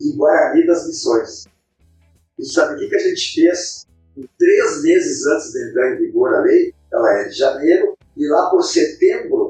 e 0.00 0.16
Guarani 0.16 0.66
das 0.66 0.86
Missões. 0.86 1.46
E 2.38 2.44
sabe 2.44 2.74
o 2.74 2.78
que, 2.78 2.88
que 2.88 2.96
a 2.96 3.08
gente 3.08 3.34
fez? 3.34 3.86
três 4.38 4.82
meses 4.82 5.26
antes 5.26 5.52
de 5.52 5.68
entrar 5.68 5.92
em 5.92 5.98
vigor 5.98 6.34
a 6.34 6.40
lei, 6.40 6.72
ela 6.92 7.20
é 7.20 7.24
de 7.24 7.36
janeiro, 7.36 7.96
e 8.16 8.28
lá 8.28 8.48
por 8.50 8.62
setembro 8.62 9.43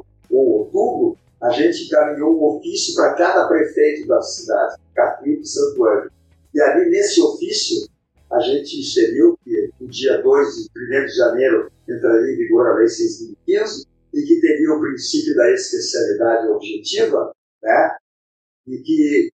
a 1.45 1.51
gente 1.51 1.85
encaminhou 1.85 2.35
um 2.35 2.57
ofício 2.57 2.95
para 2.95 3.15
cada 3.15 3.47
prefeito 3.47 4.09
da 4.09 4.21
cidade, 4.23 4.81
Catuípe 4.95 5.43
e 5.43 5.47
Santo 5.47 5.85
Ângelo. 5.85 6.11
E 6.55 6.61
ali 6.61 6.89
nesse 6.89 7.21
ofício, 7.21 7.87
a 8.33 8.41
gente 8.41 8.81
inseriu 8.81 9.39
que 9.45 9.71
no 9.79 9.87
dia 9.89 10.23
2 10.23 10.49
de 10.55 10.71
1 11.03 11.05
de 11.05 11.15
janeiro 11.15 11.71
entraria 11.87 12.33
em 12.33 12.39
vigor 12.39 12.67
a 12.69 12.75
Lei 12.77 12.87
6.015 12.87 13.85
e 14.15 14.23
que 14.23 14.41
teria 14.41 14.73
o 14.73 14.81
princípio 14.81 15.37
da 15.37 15.53
especialidade 15.53 16.49
objetiva, 16.49 17.31
né? 17.63 17.97
e 18.67 18.79
que 18.79 19.29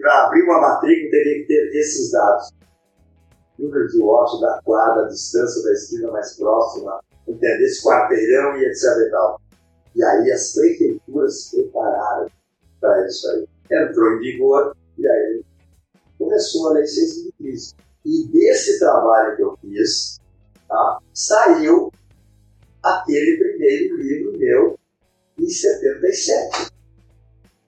para 0.00 0.26
abrir 0.26 0.44
uma 0.44 0.60
matrícula 0.60 1.10
teria 1.10 1.40
que 1.40 1.48
ter 1.48 1.78
esses 1.80 2.12
dados 2.12 2.52
número 3.58 3.88
de 3.88 3.98
lote 3.98 4.40
da 4.40 4.60
quadra, 4.62 5.06
a 5.06 5.08
distância 5.08 5.64
da 5.64 5.72
esquina 5.72 6.12
mais 6.12 6.36
próxima, 6.36 7.00
entender 7.26 7.64
esse 7.64 7.82
quarteirão 7.82 8.56
e 8.56 8.66
etc 8.66 8.82
e 9.04 9.10
tal. 9.10 9.40
E 9.96 10.04
aí 10.04 10.30
as 10.30 10.52
prefeituras 10.52 11.50
prepararam 11.50 12.30
para 12.78 13.06
isso 13.06 13.28
aí. 13.30 13.48
Entrou 13.72 14.12
em 14.12 14.18
vigor 14.20 14.76
e 14.98 15.08
aí 15.08 15.42
começou 16.18 16.68
a 16.68 16.72
lei 16.74 16.84
6.015. 16.84 17.74
E 18.04 18.28
desse 18.28 18.78
trabalho 18.78 19.36
que 19.36 19.42
eu 19.42 19.56
fiz, 19.56 20.20
tá? 20.68 21.00
saiu 21.14 21.90
aquele 22.82 23.38
primeiro 23.38 23.96
livro 23.96 24.38
meu 24.38 24.78
em 25.38 25.48
77, 25.48 26.70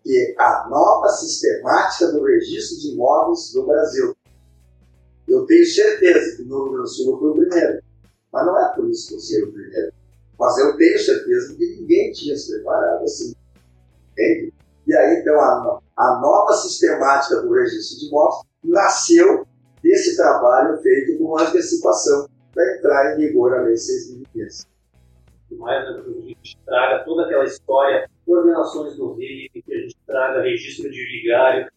que 0.03 0.19
é 0.19 0.43
a 0.43 0.69
nova 0.69 1.09
sistemática 1.09 2.13
do 2.13 2.23
registro 2.25 2.79
de 2.79 2.93
imóveis 2.93 3.53
do 3.55 3.67
Brasil. 3.67 4.15
Eu 5.27 5.47
tenho 5.47 5.67
certeza 5.67 6.37
que 6.37 6.43
no 6.45 6.65
Rio 6.65 6.73
Grande 6.75 7.05
do 7.05 7.19
fui 7.19 7.31
o 7.31 7.35
primeiro, 7.35 7.83
mas 8.31 8.47
não 8.47 8.59
é 8.59 8.75
por 8.75 8.89
isso 8.91 9.09
que 9.09 9.15
eu 9.15 9.21
sei 9.21 9.43
o 9.43 9.53
primeiro. 9.53 9.98
Mas 10.39 10.59
eu 10.59 10.77
tenho 10.77 10.99
certeza 10.99 11.57
que 11.57 11.77
ninguém 11.81 12.13
tinha 12.13 12.37
se 12.37 12.53
preparado 12.55 13.03
assim. 13.03 13.35
Entende? 14.13 14.53
E 14.87 14.97
aí, 14.97 15.21
então, 15.21 15.39
a, 15.41 15.81
a 15.97 16.21
nova 16.21 16.53
sistemática 16.53 17.43
do 17.43 17.53
registro 17.53 17.99
de 17.99 18.07
imóveis 18.07 18.45
nasceu 18.65 19.47
desse 19.83 20.17
trabalho 20.17 20.79
feito 20.79 21.19
com 21.19 21.39
antecipação 21.39 22.29
para 22.55 22.77
entrar 22.77 23.15
em 23.15 23.19
vigor 23.19 23.55
a 23.55 23.63
Lei 23.63 23.75
6.500. 23.75 24.67
Mais 25.53 25.85
que 25.85 25.93
a 25.93 26.21
gente 26.21 26.59
traga 26.65 27.05
toda 27.05 27.25
aquela 27.25 27.45
história, 27.45 28.09
coordenações 28.27 28.97
do 28.97 29.15
rei, 29.15 29.49
que 29.53 29.73
a 29.73 29.81
gente 29.81 29.97
traga 30.07 30.43
registro 30.43 30.91
de 30.91 31.05
vigário. 31.05 31.71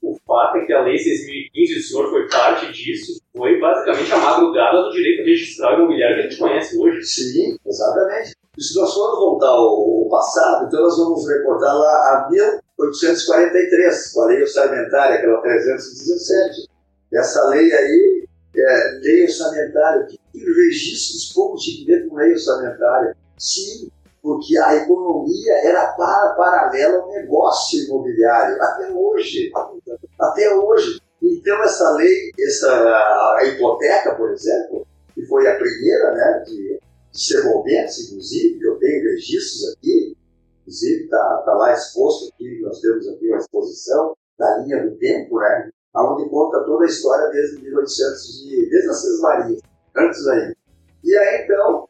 O 0.00 0.18
fato 0.26 0.58
é 0.58 0.66
que 0.66 0.72
a 0.72 0.82
Lei 0.82 0.96
6.015, 0.96 1.78
o 1.78 1.82
senhor 1.82 2.10
foi 2.10 2.28
parte 2.28 2.72
disso, 2.72 3.21
foi 3.42 3.58
basicamente 3.58 4.12
a 4.12 4.18
madrugada 4.18 4.82
do 4.82 4.90
direito 4.92 5.24
registral 5.24 5.74
imobiliário 5.74 6.14
que 6.14 6.20
a 6.20 6.30
gente 6.30 6.38
conhece 6.38 6.78
hoje. 6.78 7.02
Sim, 7.02 7.56
exatamente. 7.66 8.36
E 8.56 8.62
se 8.62 8.78
nós 8.78 8.94
formos 8.94 9.18
voltar 9.18 9.48
ao, 9.48 10.08
passado, 10.08 10.66
então 10.66 10.80
nós 10.80 10.96
vamos 10.96 11.26
recordar 11.26 11.74
lá 11.74 11.90
a 11.90 12.28
1843, 12.30 14.12
com 14.12 14.20
a 14.20 14.26
lei 14.26 14.42
orçamentária, 14.42 15.16
aquela 15.16 15.40
317. 15.40 16.68
Essa 17.12 17.48
lei 17.48 17.72
aí, 17.72 18.28
é, 18.56 19.00
lei 19.02 19.24
orçamentária, 19.24 20.06
que, 20.06 20.20
que 20.32 20.38
registros 20.38 21.32
pouco 21.34 21.56
tinha 21.56 21.78
que 21.78 21.86
ver 21.86 22.08
com 22.08 22.14
lei 22.14 22.30
orçamentária? 22.32 23.16
Sim, 23.36 23.90
porque 24.22 24.56
a 24.56 24.76
economia 24.76 25.52
era 25.64 25.88
para, 25.94 26.34
paralela 26.36 26.98
ao 26.98 27.10
negócio 27.10 27.86
imobiliário, 27.86 28.62
até 28.62 28.88
hoje. 28.92 29.50
Até 30.20 30.54
hoje. 30.54 31.02
Então, 31.32 31.62
essa 31.62 31.90
lei, 31.92 32.30
essa, 32.38 32.70
a 32.70 33.40
hipoteca, 33.46 34.14
por 34.16 34.30
exemplo, 34.32 34.86
que 35.14 35.24
foi 35.26 35.48
a 35.48 35.56
primeira 35.56 36.12
né, 36.12 36.44
de, 36.46 36.78
de 37.10 37.24
semoventes, 37.24 38.06
inclusive, 38.06 38.62
eu 38.62 38.76
tenho 38.78 39.02
registros 39.02 39.74
aqui, 39.74 40.14
inclusive 40.60 41.04
está 41.04 41.42
tá 41.46 41.52
lá 41.54 41.72
exposto 41.72 42.30
aqui, 42.34 42.60
nós 42.60 42.80
temos 42.80 43.08
aqui 43.08 43.28
uma 43.28 43.38
exposição 43.38 44.14
da 44.38 44.58
linha 44.58 44.82
do 44.86 44.94
tempo, 44.98 45.38
né, 45.40 45.70
onde 45.96 46.28
conta 46.28 46.64
toda 46.64 46.84
a 46.84 46.88
história 46.88 47.30
desde 47.30 47.62
1800, 47.62 48.42
de, 48.42 48.68
desde 48.68 48.90
as 48.90 49.00
Seis 49.00 49.20
Marias, 49.20 49.60
antes 49.96 50.26
ainda. 50.26 50.56
E 51.02 51.16
aí, 51.16 51.44
então, 51.44 51.88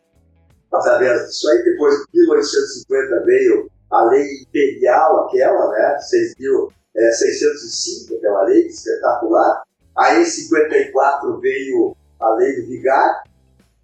através 0.73 1.27
disso 1.27 1.51
aí, 1.51 1.65
depois 1.65 1.97
de 2.13 2.21
1850 2.21 3.25
veio 3.25 3.71
a 3.91 4.05
lei 4.05 4.43
imperial, 4.43 5.27
aquela, 5.27 5.69
né, 5.73 5.99
6.000 5.99 6.73
é, 6.95 7.13
605, 7.13 8.17
aquela 8.17 8.43
lei 8.45 8.67
espetacular. 8.67 9.63
Aí 9.97 10.23
em 10.23 10.25
54 10.25 11.41
veio 11.41 11.97
a 12.21 12.35
lei 12.35 12.61
do 12.61 12.67
vigário, 12.69 13.31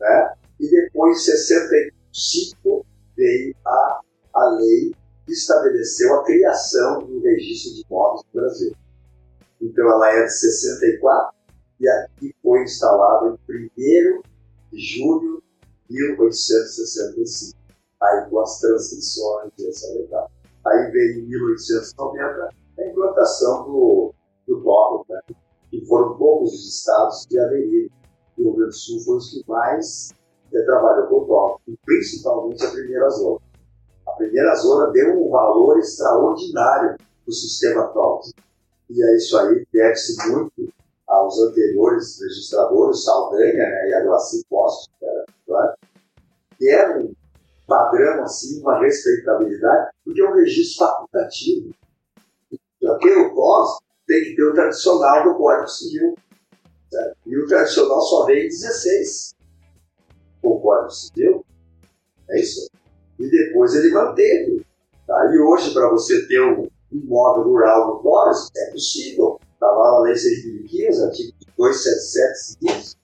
né? 0.01 0.35
e 0.61 0.69
depois 0.69 1.19
em 1.19 1.21
65 1.21 2.87
veio 3.17 3.55
a, 3.67 4.01
a 4.35 4.49
lei 4.51 4.95
que 5.27 5.33
estabeleceu 5.33 6.15
a 6.15 6.25
criação 6.25 7.01
do 7.01 7.21
registro 7.21 7.75
de 7.75 7.85
imóveis 7.87 8.23
no 8.33 8.41
Brasil. 8.41 8.73
Então 9.61 9.91
ela 9.91 10.11
é 10.11 10.25
de 10.25 10.33
64 10.33 11.35
e 11.81 11.89
aqui 11.89 12.35
foi 12.43 12.63
instalada 12.63 13.39
em 13.51 13.71
1 13.79 14.23
de 14.73 14.81
julho 14.81 15.43
de 15.89 15.97
1865. 15.97 17.59
Aí 18.01 18.31
com 18.31 18.41
as 18.41 18.61
transições 18.61 19.51
dessa 19.59 19.93
legal. 19.95 20.31
Aí 20.65 20.91
veio 20.93 21.19
em 21.19 21.29
1890 21.29 22.58
a 22.79 22.87
implantação 22.87 23.65
do, 23.65 24.15
do 24.47 24.61
dólar, 24.61 25.05
né? 25.09 25.21
que 25.71 25.85
foram 25.87 26.17
poucos 26.17 26.53
os 26.53 26.79
estados 26.79 27.27
que 27.27 27.39
aderiram. 27.39 27.91
O 28.39 28.43
Rio 28.43 28.53
Grande 28.55 28.71
do 28.71 28.75
Sul 28.75 29.01
foi 29.01 29.17
os 29.17 29.31
que 29.31 29.45
mais 29.49 30.11
é, 30.53 30.63
trabalhou 30.63 31.09
com 31.09 31.23
o 31.23 31.25
dólar, 31.25 31.59
e 31.67 31.77
principalmente 31.85 32.65
a 32.65 32.71
primeira 32.71 33.09
zona. 33.11 33.41
A 34.07 34.13
primeira 34.13 34.55
zona 34.55 34.93
deu 34.93 35.21
um 35.21 35.31
valor 35.31 35.79
extraordinário 35.79 36.97
para 36.97 37.31
o 37.31 37.33
sistema 37.33 37.89
TOPS. 37.89 38.33
E 38.91 39.03
é 39.03 39.17
isso 39.17 39.37
aí 39.37 39.67
deve-se 39.73 40.17
muito 40.31 40.73
aos 41.07 41.39
anteriores 41.41 42.21
registradores, 42.21 43.05
Saldanha 43.05 43.55
né, 43.55 43.89
e 43.89 43.95
a 43.95 44.05
Glaci 44.05 44.45
que 44.45 45.05
era, 45.05 45.25
claro, 45.47 45.75
que 46.59 46.71
era 46.71 46.99
um 46.99 47.13
padrão, 47.67 48.23
assim, 48.23 48.61
uma 48.61 48.79
respeitabilidade, 48.81 49.91
porque 50.05 50.21
é 50.21 50.29
um 50.29 50.35
registro 50.35 50.87
facultativo. 50.87 51.75
Porque 52.89 53.15
o 53.15 53.35
pós 53.35 53.79
tem 54.07 54.25
que 54.25 54.37
ter 54.37 54.45
o 54.45 54.55
tradicional 54.55 55.25
do 55.25 55.35
Código 55.37 55.69
Civil. 55.69 56.15
Certo? 56.91 57.17
E 57.27 57.39
o 57.39 57.47
tradicional 57.47 58.01
só 58.01 58.25
vem 58.25 58.47
em 58.47 58.49
16 58.49 59.35
com 60.41 60.49
o 60.49 60.61
Código 60.61 60.91
Civil. 60.91 61.45
É 62.31 62.41
isso? 62.41 62.71
E 63.19 63.29
depois 63.29 63.75
ele 63.75 63.93
manteve. 63.93 64.65
Tá? 65.07 65.31
E 65.33 65.39
hoje, 65.39 65.73
para 65.73 65.91
você 65.91 66.27
ter 66.27 66.41
um 66.41 66.69
imóvel 66.93 67.45
rural 67.45 67.89
no 67.89 68.03
TORS, 68.03 68.51
é 68.57 68.71
possível. 68.71 69.41
Está 69.53 69.67
lá 69.67 69.93
na 69.93 69.99
Lei 70.01 70.15
6.015, 70.15 71.05
artigo 71.05 71.33
277 71.57 72.39
seguintes. 72.39 72.97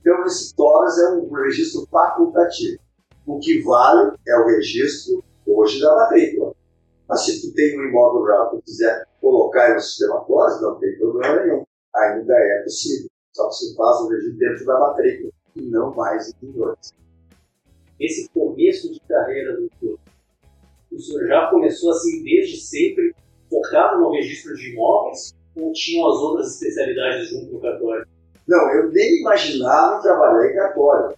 Então, 0.00 0.24
esse 0.26 0.54
TORS 0.54 0.98
é 0.98 1.10
um 1.12 1.32
registro 1.32 1.86
facultativo. 1.90 2.78
O 3.26 3.38
que 3.38 3.62
vale 3.62 4.12
é 4.28 4.36
o 4.38 4.46
registro 4.46 5.24
hoje 5.46 5.80
da 5.80 5.94
matrícula. 5.94 6.43
Mas 7.08 7.24
se 7.24 7.40
tu 7.42 7.54
tem 7.54 7.78
um 7.78 7.88
imóvel 7.88 8.20
rural 8.20 8.50
que 8.50 8.56
tu 8.56 8.62
quiser 8.62 9.06
colocar 9.20 9.74
no 9.74 9.80
sistema 9.80 10.20
COS, 10.24 10.60
não 10.60 10.78
tem 10.78 10.96
problema 10.98 11.44
nenhum. 11.44 11.64
Ainda 11.94 12.34
é 12.34 12.62
possível. 12.62 13.08
Só 13.32 13.48
que 13.48 13.54
se 13.54 13.76
faz 13.76 14.00
o 14.00 14.08
regime 14.08 14.38
dentro 14.38 14.64
da 14.64 14.78
matrícula 14.78 15.30
e 15.56 15.62
não 15.62 15.94
mais 15.94 16.32
em 16.42 16.50
dois. 16.52 16.94
Esse 18.00 18.28
começo 18.30 18.92
de 18.92 19.00
carreira, 19.00 19.56
doutor, 19.56 19.98
o 20.90 20.98
senhor 20.98 21.26
já 21.26 21.50
começou 21.50 21.90
assim 21.90 22.22
desde 22.22 22.60
sempre, 22.60 23.14
focado 23.50 24.00
no 24.00 24.12
registro 24.12 24.54
de 24.54 24.72
imóveis 24.72 25.34
ou 25.56 25.72
tinham 25.72 26.08
as 26.08 26.16
outras 26.16 26.54
especialidades 26.54 27.28
junto 27.28 27.50
com 27.50 27.56
o 27.56 27.60
cartório? 27.60 28.06
Não, 28.46 28.70
eu 28.74 28.90
nem 28.90 29.20
imaginava 29.20 30.02
trabalhar 30.02 30.50
em 30.50 30.54
cartório, 30.54 31.16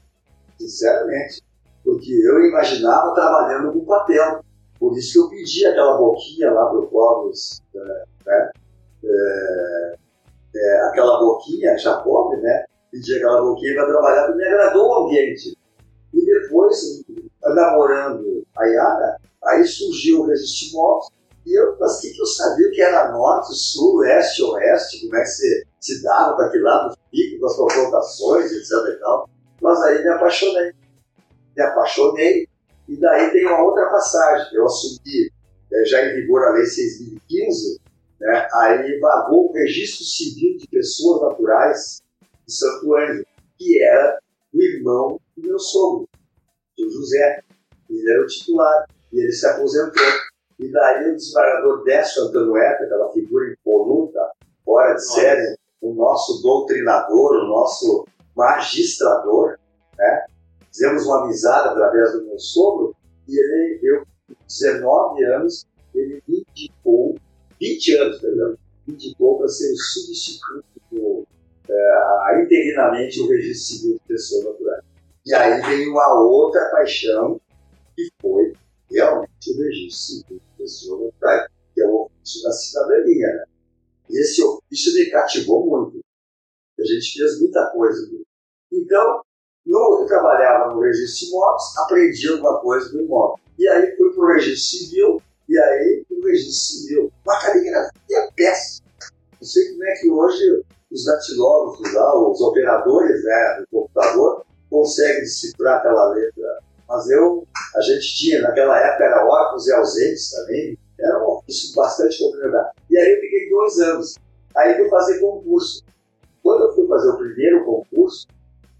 sinceramente. 0.59 1.43
Porque 1.83 2.13
eu 2.13 2.47
imaginava 2.47 3.15
trabalhando 3.15 3.73
com 3.73 3.85
papel. 3.85 4.45
Por 4.79 4.97
isso 4.97 5.13
que 5.13 5.19
eu 5.19 5.29
pedi 5.31 5.67
aquela 5.67 5.97
boquinha 5.97 6.51
lá 6.53 6.67
para 6.67 6.79
o 6.79 6.87
Clóvis, 6.89 7.63
né? 7.75 8.51
É, 9.05 9.97
é, 10.55 10.81
aquela 10.89 11.19
boquinha, 11.19 11.77
Jacob, 11.79 12.37
né? 12.41 12.65
Pedi 12.91 13.17
aquela 13.17 13.43
boquinha 13.43 13.75
para 13.75 13.87
trabalhar, 13.87 14.27
porque 14.27 14.39
me 14.39 14.45
agradou 14.45 14.89
o 14.89 15.05
ambiente. 15.05 15.57
E 16.13 16.25
depois, 16.25 17.05
namorando 17.43 18.47
a 18.57 18.65
Yara, 18.67 19.17
aí 19.45 19.65
surgiu 19.65 20.21
o 20.21 20.27
Resiste 20.27 20.75
Motos, 20.75 21.09
e 21.47 21.55
eu, 21.55 21.77
mas 21.79 22.01
que, 22.01 22.11
que 22.11 22.21
eu 22.21 22.27
sabia 22.27 22.71
que 22.71 22.83
era 22.83 23.13
norte, 23.13 23.55
sul, 23.55 23.99
leste, 23.99 24.43
oeste, 24.43 25.03
como 25.03 25.17
é 25.17 25.21
que 25.21 25.27
se, 25.27 25.67
se 25.81 26.03
dava 26.03 26.35
para 26.35 26.47
aquele 26.47 26.65
lado, 26.65 26.97
pico, 27.11 27.39
com 27.39 27.47
as 27.47 27.57
confrontações, 27.57 28.51
etc 28.51 28.95
e 28.95 29.01
tal. 29.01 29.31
Mas 29.61 29.81
aí 29.83 30.03
me 30.03 30.09
apaixonei. 30.09 30.73
Me 31.57 31.63
apaixonei 31.63 32.49
e 32.89 32.97
daí 32.97 33.31
tem 33.31 33.47
uma 33.47 33.63
outra 33.63 33.87
passagem, 33.91 34.55
eu 34.55 34.65
assumi 34.65 35.31
é, 35.73 35.85
já 35.85 36.05
em 36.07 36.15
vigor 36.15 36.45
a 36.45 36.51
Lei 36.53 36.65
6.015, 36.65 37.81
né, 38.21 38.49
aí 38.55 38.99
vagou 39.01 39.51
o 39.51 39.53
registro 39.53 40.05
civil 40.05 40.57
de 40.59 40.69
pessoas 40.69 41.23
naturais 41.23 42.03
de 42.47 42.53
Santo 42.53 42.95
Ângelo, 42.95 43.27
que 43.59 43.83
era 43.83 44.19
o 44.53 44.63
irmão 44.63 45.21
do 45.37 45.49
meu 45.49 45.59
sogro, 45.59 46.09
o 46.79 46.91
José. 46.91 47.43
Ele 47.89 48.11
era 48.11 48.23
o 48.23 48.27
titular 48.27 48.87
e 49.13 49.21
ele 49.21 49.33
se 49.33 49.47
aposentou. 49.47 50.05
E 50.59 50.71
daí 50.71 51.11
o 51.11 51.17
desembargador 51.17 51.85
Décio 51.85 52.25
Antanoeta, 52.25 52.85
aquela 52.85 53.13
figura 53.13 53.53
impoluta, 53.53 54.31
fora 54.65 54.95
de 54.95 55.07
série, 55.07 55.57
o 55.81 55.95
nosso 55.95 56.43
doutrinador, 56.43 57.45
o 57.45 57.49
nosso 57.49 58.07
magistrador, 58.35 59.59
né? 59.97 60.27
Fizemos 60.77 61.07
uma 61.07 61.25
amizade 61.25 61.69
através 61.69 62.13
do 62.13 62.27
meu 62.27 62.39
sogro, 62.39 62.95
e 63.27 63.39
ele, 63.39 63.81
eu, 63.83 64.07
19 64.47 65.25
anos, 65.25 65.67
ele 65.95 66.23
me 66.29 66.45
indicou, 66.51 67.17
20 67.59 67.95
anos, 67.97 68.21
perdão, 68.21 68.57
me 68.87 68.95
indicou 68.95 69.39
para 69.39 69.49
ser 69.49 69.73
o 69.73 69.77
substituto 69.77 70.65
do, 70.93 71.27
é, 71.69 72.43
interinamente 72.43 73.21
o 73.21 73.29
registro 73.29 73.79
civil 73.79 73.95
de 73.95 74.01
pessoa 74.07 74.53
natural. 74.53 74.81
E 75.25 75.35
aí 75.35 75.61
veio 75.63 75.91
uma 75.91 76.21
outra 76.21 76.71
paixão, 76.71 77.41
que 77.97 78.09
foi 78.21 78.53
realmente 78.91 79.51
o 79.51 79.63
registro 79.63 79.99
civil 79.99 80.37
de 80.37 80.63
pessoa 80.63 81.07
natural, 81.07 81.49
que 81.75 81.81
é 81.81 81.87
o 81.87 82.05
ofício 82.05 82.43
da 82.43 82.53
cidadania. 82.53 83.27
Né? 83.27 83.45
E 84.11 84.21
esse 84.21 84.43
ofício 84.43 84.93
me 84.93 85.11
cativou 85.11 85.67
muito. 85.67 86.05
A 86.79 86.85
gente 86.85 87.19
fez 87.19 87.41
muita 87.41 87.67
coisa. 87.71 88.07
Então, 88.71 89.23
No, 89.67 90.01
eu 90.01 90.07
trabalhava 90.07 90.73
no 90.73 90.81
registro 90.81 91.27
de 91.27 91.33
imóveis, 91.33 91.77
aprendi 91.79 92.29
alguma 92.29 92.61
coisa 92.61 92.89
do 92.91 93.03
imóvel. 93.03 93.37
E 93.59 93.69
aí 93.69 93.97
fui 93.97 94.13
para 94.13 94.25
o 94.25 94.27
registro 94.29 94.79
civil, 94.79 95.23
e 95.49 95.59
aí 95.59 96.05
o 96.09 96.25
registro 96.25 96.53
civil. 96.53 97.13
Uma 97.25 97.41
caligrafia 97.41 98.31
péssima. 98.37 98.87
Não 99.41 99.49
sei 99.49 99.71
como 99.71 99.85
é 99.85 99.95
que 99.95 100.11
hoje 100.11 100.65
os 100.91 101.05
datilógrafos 101.05 101.93
lá, 101.93 102.31
os 102.31 102.41
operadores 102.41 103.25
né, 103.25 103.57
do 103.61 103.67
computador, 103.79 104.45
conseguem 104.71 105.21
decifrar 105.21 105.79
aquela 105.79 106.13
letra. 106.13 106.61
Mas 106.89 107.11
eu, 107.11 107.47
a 107.75 107.81
gente 107.81 108.17
tinha, 108.17 108.43
naquela 108.43 108.79
época 108.79 109.05
era 109.05 109.27
óculos 109.27 109.67
e 109.67 109.73
ausentes 109.73 110.31
também, 110.31 110.79
era 110.99 111.19
um 111.25 111.33
ofício 111.33 111.75
bastante 111.75 112.19
complicado. 112.19 112.71
E 112.89 112.97
aí 112.97 113.15
eu 113.15 113.21
fiquei 113.21 113.51
dois 113.51 113.79
anos. 113.81 114.15
Aí 114.57 114.77
fui 114.77 114.89
fazer 114.89 115.19
concurso. 115.19 115.83
Quando 116.43 116.65
eu 116.65 116.75
fui 116.75 116.87
fazer 116.87 117.09
o 117.09 117.19
primeiro 117.19 117.65
concurso, 117.65 118.29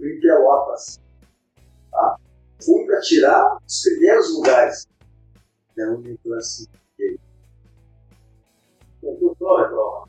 em 0.01 0.21
Pelotas. 0.21 1.01
Tá? 1.91 2.17
Fui 2.65 2.85
para 2.87 3.01
tirar 3.01 3.59
os 3.67 3.83
primeiros 3.83 4.35
lugares. 4.35 4.89
Concurso, 9.01 9.61
é 9.61 9.69
prova. 9.69 10.09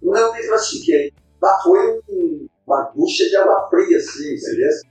Não 0.00 0.32
me 0.32 0.46
classifiquei. 0.46 1.12
Mas 1.40 1.62
foi 1.62 2.00
um, 2.08 2.48
uma 2.66 2.82
ducha 2.94 3.28
de 3.28 3.36
água 3.36 3.68
fria, 3.68 3.96
assim, 3.96 4.36
beleza? 4.36 4.86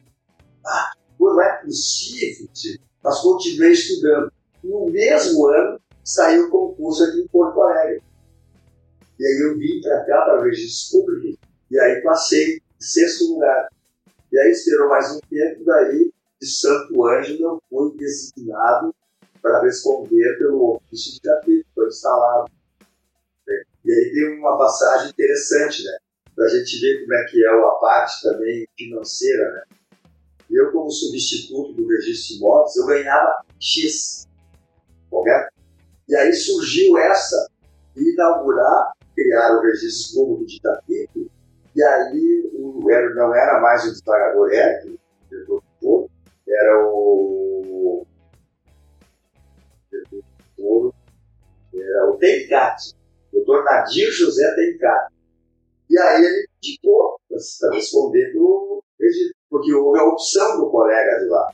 Ah, 0.65 0.91
não 1.19 1.41
é 1.41 1.57
possível, 1.63 2.47
tipo. 2.53 2.83
mas 3.03 3.19
continuei 3.19 3.71
estudando. 3.71 4.31
No 4.63 4.85
mesmo 4.89 5.47
ano, 5.47 5.79
saiu 6.03 6.47
o 6.47 6.49
concurso 6.51 7.03
aqui 7.03 7.21
em 7.21 7.27
Porto 7.27 7.61
Alegre. 7.61 8.03
E 9.19 9.25
aí 9.25 9.41
eu 9.43 9.57
vim 9.57 9.81
para 9.81 10.03
cá, 10.05 10.25
para 10.25 10.43
registro 10.43 10.99
público, 10.99 11.39
e 11.69 11.79
aí 11.79 12.01
passei 12.01 12.57
em 12.57 12.61
sexto 12.79 13.33
lugar. 13.33 13.69
E 14.31 14.39
aí 14.39 14.51
esperou 14.51 14.87
mais 14.87 15.11
um 15.13 15.19
tempo, 15.19 15.63
daí 15.65 16.11
de 16.41 16.47
Santo 16.47 17.05
Ângelo 17.05 17.61
fui 17.69 17.97
designado 17.97 18.95
para 19.41 19.61
responder 19.61 20.37
pelo 20.37 20.75
ofício 20.75 21.13
de 21.13 21.21
capítulo, 21.21 21.65
foi 21.75 21.87
instalado. 21.87 22.51
E 23.83 23.91
aí 23.91 24.11
tem 24.13 24.39
uma 24.39 24.57
passagem 24.57 25.09
interessante, 25.09 25.83
né? 25.83 25.97
Para 26.33 26.45
a 26.45 26.49
gente 26.49 26.79
ver 26.79 27.01
como 27.01 27.13
é 27.13 27.25
que 27.25 27.43
é 27.43 27.49
a 27.49 27.71
parte 27.81 28.21
também 28.23 28.65
financeira, 28.77 29.51
né? 29.51 29.63
Eu, 30.49 30.71
como 30.71 30.89
substituto 30.89 31.73
do 31.73 31.87
registro 31.87 32.35
de 32.35 32.39
imóveis, 32.39 32.75
eu 32.75 32.85
ganhava 32.85 33.43
X, 33.59 34.27
correto? 35.09 35.53
E 36.07 36.15
aí 36.15 36.33
surgiu 36.33 36.97
essa, 36.97 37.49
inaugurar, 37.95 38.93
criar 39.15 39.57
o 39.57 39.61
registro 39.61 40.15
público 40.15 40.45
de 40.45 40.57
Itapico, 40.57 41.31
e 41.75 41.83
aí 41.83 42.51
o, 42.53 42.91
era, 42.91 43.13
não 43.15 43.33
era 43.33 43.59
mais 43.61 43.83
o 43.85 43.91
desembargador 43.91 44.51
Eric, 44.51 44.99
era 46.47 46.87
o 46.87 48.05
era 51.73 52.09
o 52.09 52.17
Tencate, 52.17 52.93
o 53.31 53.37
doutor 53.37 53.63
Nadir 53.63 54.11
José 54.11 54.53
Tencate. 54.55 55.13
E 55.89 55.97
aí 55.97 56.23
ele 56.23 56.47
indicou 56.57 57.19
para 57.27 57.75
responder 57.75 58.33
o 58.35 58.83
registro, 58.99 59.35
porque 59.49 59.73
houve 59.73 59.99
a 59.99 60.05
opção 60.05 60.57
do 60.57 60.69
colega 60.69 61.19
de 61.19 61.25
lá. 61.27 61.51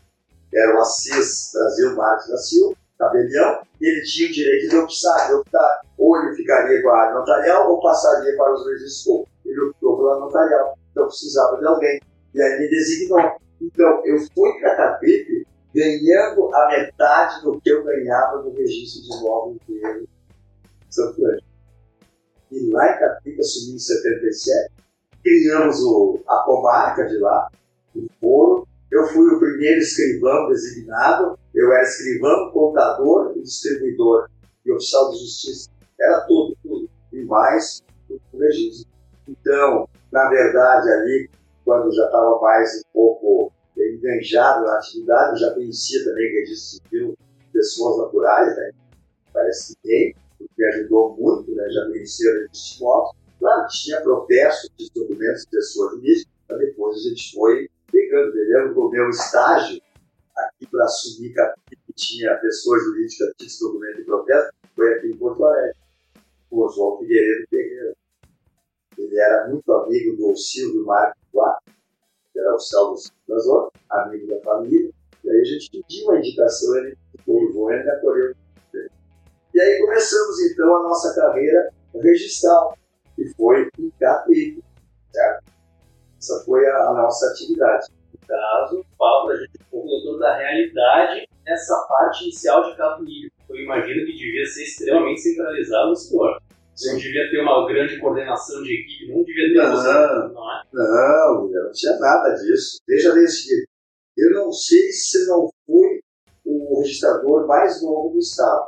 Era 0.53 0.75
o 0.75 0.79
Assis 0.79 1.51
Brasil 1.53 1.95
Marques 1.95 2.29
da 2.29 2.37
Silva, 2.37 2.75
tabelião, 2.97 3.61
ele 3.79 4.01
tinha 4.03 4.29
o 4.29 4.33
direito 4.33 4.69
de 4.69 4.77
optar, 4.77 5.27
de 5.27 5.33
optar. 5.33 5.81
Ou 5.97 6.17
ele 6.17 6.35
ficaria 6.35 6.81
com 6.81 6.89
a 6.89 6.97
área 6.97 7.19
notarial 7.19 7.71
ou 7.71 7.81
passaria 7.81 8.35
para 8.35 8.53
os 8.53 8.65
registros 8.65 9.25
Optou 9.97 10.09
pela 10.09 10.19
notarial, 10.19 10.77
então 10.91 11.07
precisava 11.07 11.57
de 11.57 11.65
alguém. 11.65 11.99
E 12.33 12.41
aí 12.41 12.59
me 12.59 12.69
designou. 12.69 13.19
Então, 13.61 14.05
eu 14.05 14.17
fui 14.19 14.59
para 14.59 14.75
Capipe 14.75 15.47
ganhando 15.73 16.55
a 16.55 16.67
metade 16.69 17.41
do 17.43 17.59
que 17.59 17.69
eu 17.69 17.83
ganhava 17.83 18.41
no 18.41 18.53
registro 18.53 19.01
de 19.01 19.17
imóveis 19.17 19.59
de 19.67 20.07
Santo 20.89 21.25
Ângelo. 21.25 21.41
E 22.51 22.71
lá 22.71 22.95
em 22.95 22.99
Capipe, 22.99 23.39
assumi 23.39 23.75
em 23.75 23.79
77, 23.79 24.73
criamos 25.23 25.83
o, 25.83 26.19
a 26.27 26.43
comarca 26.43 27.05
de 27.05 27.17
lá, 27.17 27.49
o 27.95 28.07
foro, 28.21 28.67
eu 28.89 29.05
fui 29.07 29.27
o 29.33 29.39
primeiro 29.39 29.79
escrivão 29.79 30.47
designado, 30.47 31.37
eu 31.53 31.73
era 31.73 31.83
escrivão, 31.83 32.51
contador 32.51 33.33
distribuidor 33.41 34.29
e 34.65 34.71
oficial 34.71 35.11
de 35.11 35.19
justiça. 35.19 35.69
Era 35.99 36.21
tudo, 36.21 36.55
tudo. 36.63 36.89
E 37.11 37.23
mais 37.23 37.83
o 38.09 38.37
registro. 38.37 38.86
Então, 39.47 39.87
na 40.11 40.27
verdade, 40.27 40.89
ali, 40.91 41.29
quando 41.63 41.89
já 41.95 42.03
estava 42.03 42.37
mais 42.41 42.79
um 42.79 42.91
pouco 42.91 43.53
enganjado 43.77 44.65
na 44.65 44.75
atividade, 44.75 45.31
eu 45.31 45.47
já 45.47 45.53
conhecia 45.53 46.03
também 46.03 46.33
registro 46.33 46.83
civil, 46.83 47.17
pessoas 47.53 47.97
naturais, 47.97 48.57
né? 48.57 48.71
Parece 49.31 49.73
que 49.73 49.81
tem, 49.83 50.15
me 50.57 50.65
ajudou 50.65 51.15
muito, 51.15 51.55
né? 51.55 51.65
já 51.69 51.87
o 51.87 51.93
registro 51.93 52.49
de 52.51 52.79
motos. 52.81 53.15
Claro, 53.39 53.67
tinha 53.69 54.01
protesto 54.01 54.69
de 54.75 54.91
documentos 54.93 55.43
de 55.43 55.49
pessoa 55.49 55.91
jurídica, 55.91 56.29
mas 56.49 56.59
depois 56.59 56.97
a 56.97 57.09
gente 57.09 57.33
foi 57.33 57.69
pegando. 57.89 58.33
Me 58.33 58.41
lembro 58.41 58.73
do 58.73 58.89
meu 58.89 59.09
estágio 59.09 59.81
aqui 60.35 60.67
para 60.69 60.83
assumir 60.83 61.33
que 61.69 61.93
tinha 61.93 62.35
pessoa 62.35 62.77
jurídica 62.79 63.31
que 63.37 63.47
tinha 63.47 63.69
documento 63.69 63.95
de 63.95 64.03
protesto, 64.03 64.53
foi 64.75 64.93
aqui 64.93 65.07
em 65.07 65.17
Porto 65.17 65.45
Alegre, 65.45 65.77
o 66.51 66.67
João 66.67 66.97
Figueiredo 66.97 67.47
Pereira. 67.49 67.95
Ele 68.97 69.19
era 69.19 69.47
muito 69.47 69.71
amigo 69.71 70.15
do 70.17 70.35
Silvio 70.35 70.85
Marques 70.85 71.21
lá, 71.33 71.57
que 72.33 72.39
era 72.39 72.55
oficial 72.55 72.95
da 73.27 73.37
zona, 73.39 73.69
amigo 73.89 74.27
da 74.27 74.41
família, 74.41 74.91
e 75.23 75.29
aí 75.29 75.41
a 75.41 75.43
gente 75.43 75.69
pediu 75.71 76.05
uma 76.05 76.19
indicação, 76.19 76.77
ele 76.77 76.97
curvou, 77.25 77.71
ele 77.71 77.89
acolheu. 77.89 78.33
E 79.53 79.59
aí 79.59 79.79
começamos 79.79 80.39
então 80.51 80.75
a 80.75 80.83
nossa 80.83 81.15
carreira 81.15 81.71
registral, 81.95 82.77
que 83.15 83.27
foi 83.35 83.69
em 83.79 83.89
Catuípe, 83.99 84.63
certo? 85.11 85.43
Essa 86.17 86.43
foi 86.45 86.67
a, 86.67 86.89
a 86.89 86.93
nossa 86.93 87.27
atividade. 87.27 87.87
No 88.13 88.27
caso, 88.27 88.85
para 88.97 89.33
a 89.33 89.37
gente 89.37 89.57
doutor, 89.71 90.19
da 90.19 90.37
realidade 90.37 91.27
nessa 91.45 91.75
parte 91.87 92.23
inicial 92.23 92.63
de 92.63 93.05
Livre. 93.05 93.31
Eu 93.49 93.55
imagino 93.55 94.05
que 94.05 94.13
devia 94.13 94.45
ser 94.45 94.63
extremamente 94.63 95.21
centralizado 95.21 95.89
no 95.89 95.95
senhor. 95.95 96.41
Não 96.85 96.97
devia 96.97 97.29
ter 97.31 97.41
uma 97.41 97.67
grande 97.67 97.99
coordenação 97.99 98.61
de 98.61 98.73
equipe, 98.73 99.11
não 99.11 99.23
devia 99.23 99.53
ter 99.53 99.67
não, 99.67 99.75
você, 99.75 100.33
não 100.33 100.51
é? 100.51 100.63
Não, 100.73 101.49
não 101.49 101.71
tinha 101.71 101.97
nada 101.97 102.33
disso. 102.35 102.79
Veja 102.87 103.13
bem 103.13 103.23
o 103.23 103.27
seguinte, 103.27 103.67
eu 104.17 104.31
não 104.31 104.51
sei 104.51 104.91
se 104.91 105.27
não 105.27 105.49
fui 105.65 106.01
o 106.45 106.79
registrador 106.79 107.47
mais 107.47 107.81
novo 107.81 108.13
do 108.13 108.19
Estado. 108.19 108.67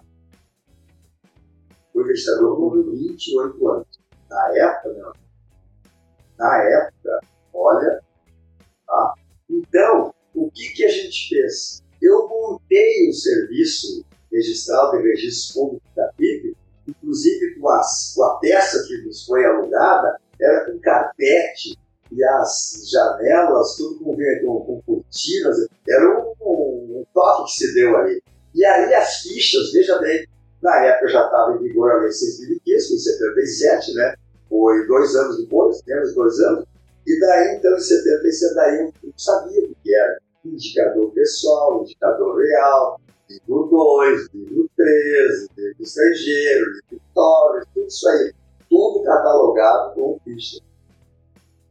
Fui 1.94 2.08
registrador 2.08 2.56
com 2.58 2.92
28 2.92 3.70
anos. 3.70 3.88
Na 4.30 4.58
época, 4.58 4.90
não. 4.94 5.14
Na 6.38 6.64
época, 6.64 7.20
Olha, 7.62 8.02
tá? 8.88 9.14
Então, 9.50 10.14
o 10.34 10.50
que, 10.52 10.70
que 10.70 10.86
a 10.86 10.90
gente 10.90 11.30
fez? 11.30 11.84
Eu 12.02 12.28
montei 12.30 13.08
o 13.08 13.10
um 13.10 13.14
serviço 13.14 14.06
registrado 14.32 14.98
em 14.98 15.04
registro 15.04 15.54
público 15.54 15.86
inclusive 17.10 17.60
com, 17.60 17.70
as, 17.70 18.14
com 18.16 18.24
a 18.24 18.40
peça 18.40 18.84
que 18.88 19.02
nos 19.02 19.26
foi 19.26 19.44
alugada, 19.44 20.20
era 20.40 20.66
com 20.66 20.80
carpete 20.80 21.78
e 22.12 22.24
as 22.24 22.90
janelas, 22.92 23.76
tudo 23.76 24.00
com, 24.00 24.16
com, 24.16 24.60
com 24.62 24.82
cortinas, 24.82 25.68
era 25.88 26.20
um, 26.20 26.34
um, 26.42 27.00
um, 27.00 27.06
toque 27.14 27.46
que 27.46 27.58
se 27.58 27.74
deu 27.74 27.98
ali. 27.98 28.22
E 28.54 28.64
aí 28.66 28.94
as 28.94 29.22
fichas, 29.22 29.72
veja 29.72 29.98
bem, 30.00 30.28
na 30.62 30.86
época 30.86 31.10
já 31.10 31.26
estava 31.26 31.54
em 31.54 31.60
vigor 31.60 31.92
a 31.92 31.98
lei 31.98 32.10
6.015, 32.10 32.60
em 32.68 32.98
77, 32.98 33.94
né? 33.96 34.16
Foi 34.50 34.88
dois 34.88 35.16
anos 35.16 35.38
depois, 35.38 35.82
menos 35.86 36.16
dois 36.16 36.40
anos, 36.40 36.66
e 37.06 37.20
daí, 37.20 37.56
então, 37.56 37.76
em 37.76 37.80
77, 37.80 38.56
daí 38.56 38.92
eu 39.04 39.14
sabia 39.16 39.64
o 39.64 39.76
que 39.84 39.96
era 39.96 40.20
indicador 40.44 41.12
pessoal, 41.12 41.82
indicador 41.82 42.38
real, 42.38 43.00
livro 43.30 43.68
2, 43.70 44.30
livro 44.34 44.70
13, 44.76 45.50
livro 45.56 45.84
estrangeiro, 45.84 46.66
livro 46.66 46.84
Vitória, 46.92 47.68
tudo 47.74 47.88
isso 47.88 48.10
aí. 48.10 48.34
Tudo 48.68 49.04
catalogado 49.04 49.94
com 49.94 50.20
ficha. 50.24 50.60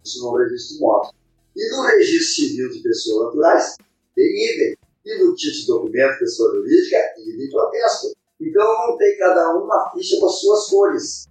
Isso 0.05 0.25
no 0.25 0.37
registro 0.37 0.81
motos. 0.81 1.11
E 1.57 1.71
no 1.71 1.83
registro 1.83 2.47
civil 2.47 2.71
de 2.71 2.81
pessoas 2.81 3.27
naturais, 3.27 3.77
tem 4.15 4.27
idem. 4.27 4.77
E 5.05 5.25
no 5.25 5.35
título 5.35 5.61
de 5.61 5.67
documento, 5.67 6.19
pessoa 6.19 6.55
jurídica, 6.55 6.97
idem 7.19 7.51
protesto. 7.51 8.17
Então 8.41 8.87
montei 8.87 9.17
cada 9.17 9.57
um 9.57 9.65
uma 9.65 9.91
ficha 9.91 10.19
com 10.21 10.27
as 10.27 10.41
suas 10.41 10.69
cores. 10.69 11.29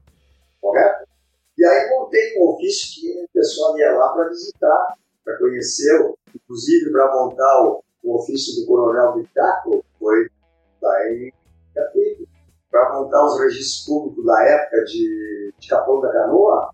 Correto? 0.59 1.07
E 1.57 1.65
aí 1.65 1.89
montei 1.89 2.37
um 2.37 2.49
ofício 2.49 3.01
que 3.01 3.23
o 3.23 3.29
pessoal 3.33 3.77
ia 3.77 3.91
lá 3.91 4.09
para 4.09 4.29
visitar, 4.29 4.97
para 5.23 5.37
conhecer, 5.37 6.13
inclusive 6.35 6.91
para 6.91 7.13
montar 7.13 7.63
o, 7.63 7.83
o, 8.07 8.15
ofício 8.15 8.59
do 8.59 8.67
Coronel 8.67 9.15
Bitaco, 9.15 9.83
foi 9.99 10.29
lá 10.81 11.09
em 11.09 11.33
Capipe. 11.73 12.27
Para 12.69 12.99
montar 12.99 13.25
os 13.25 13.39
registros 13.39 13.85
públicos 13.85 14.25
da 14.25 14.43
época 14.43 14.83
de, 14.85 15.53
de 15.57 15.67
Capão 15.67 16.01
da 16.01 16.11
Canoa, 16.11 16.73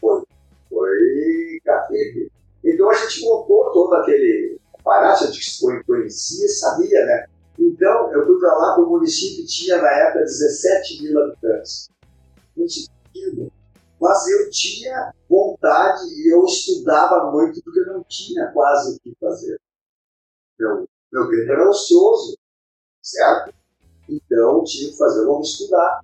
foi, 0.00 0.22
foi 0.68 1.60
Capipe. 1.64 2.30
Então 2.64 2.90
a 2.90 2.94
gente 2.94 3.24
montou 3.24 3.72
todo 3.72 3.94
aquele 3.94 4.58
aparato, 4.78 5.24
a 5.24 5.26
gente 5.28 5.84
conhecia, 5.86 6.48
sabia, 6.48 7.06
né? 7.06 7.26
Então 7.58 8.12
eu 8.12 8.26
fui 8.26 8.38
para 8.38 8.54
lá, 8.54 8.78
o 8.78 8.88
município 8.88 9.46
tinha 9.46 9.80
na 9.80 9.90
época 9.90 10.20
17 10.20 11.02
mil 11.02 11.22
habitantes. 11.22 11.90
Mas 14.00 14.28
eu 14.28 14.50
tinha 14.50 15.12
vontade 15.28 16.02
e 16.14 16.32
eu 16.32 16.44
estudava 16.44 17.30
muito 17.30 17.62
porque 17.62 17.80
eu 17.80 17.86
não 17.86 18.04
tinha 18.04 18.50
quase 18.52 18.96
o 18.96 19.00
que 19.00 19.16
fazer. 19.20 19.60
Meu, 20.62 20.88
meu 21.12 21.28
tempo 21.28 21.52
era 21.52 21.68
ocioso, 21.68 22.38
certo? 23.02 23.52
Então 24.08 24.62
tinha 24.62 24.92
que 24.92 24.96
fazer, 24.96 25.26
vamos 25.26 25.48
estudar. 25.48 26.00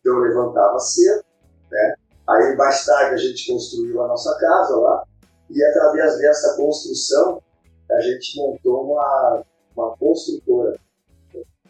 Então 0.00 0.16
eu 0.16 0.20
levantava 0.22 0.78
cedo, 0.80 1.24
né? 1.70 1.94
Aí 2.28 2.56
mais 2.56 2.84
tarde 2.84 3.14
a 3.14 3.16
gente 3.16 3.52
construiu 3.52 4.02
a 4.02 4.08
nossa 4.08 4.36
casa 4.40 4.76
lá 4.76 5.04
e 5.48 5.62
através 5.62 6.18
dessa 6.18 6.56
construção 6.56 7.40
a 7.88 8.00
gente 8.00 8.36
montou 8.36 8.84
uma, 8.84 9.44
uma 9.76 9.96
construtora, 9.96 10.76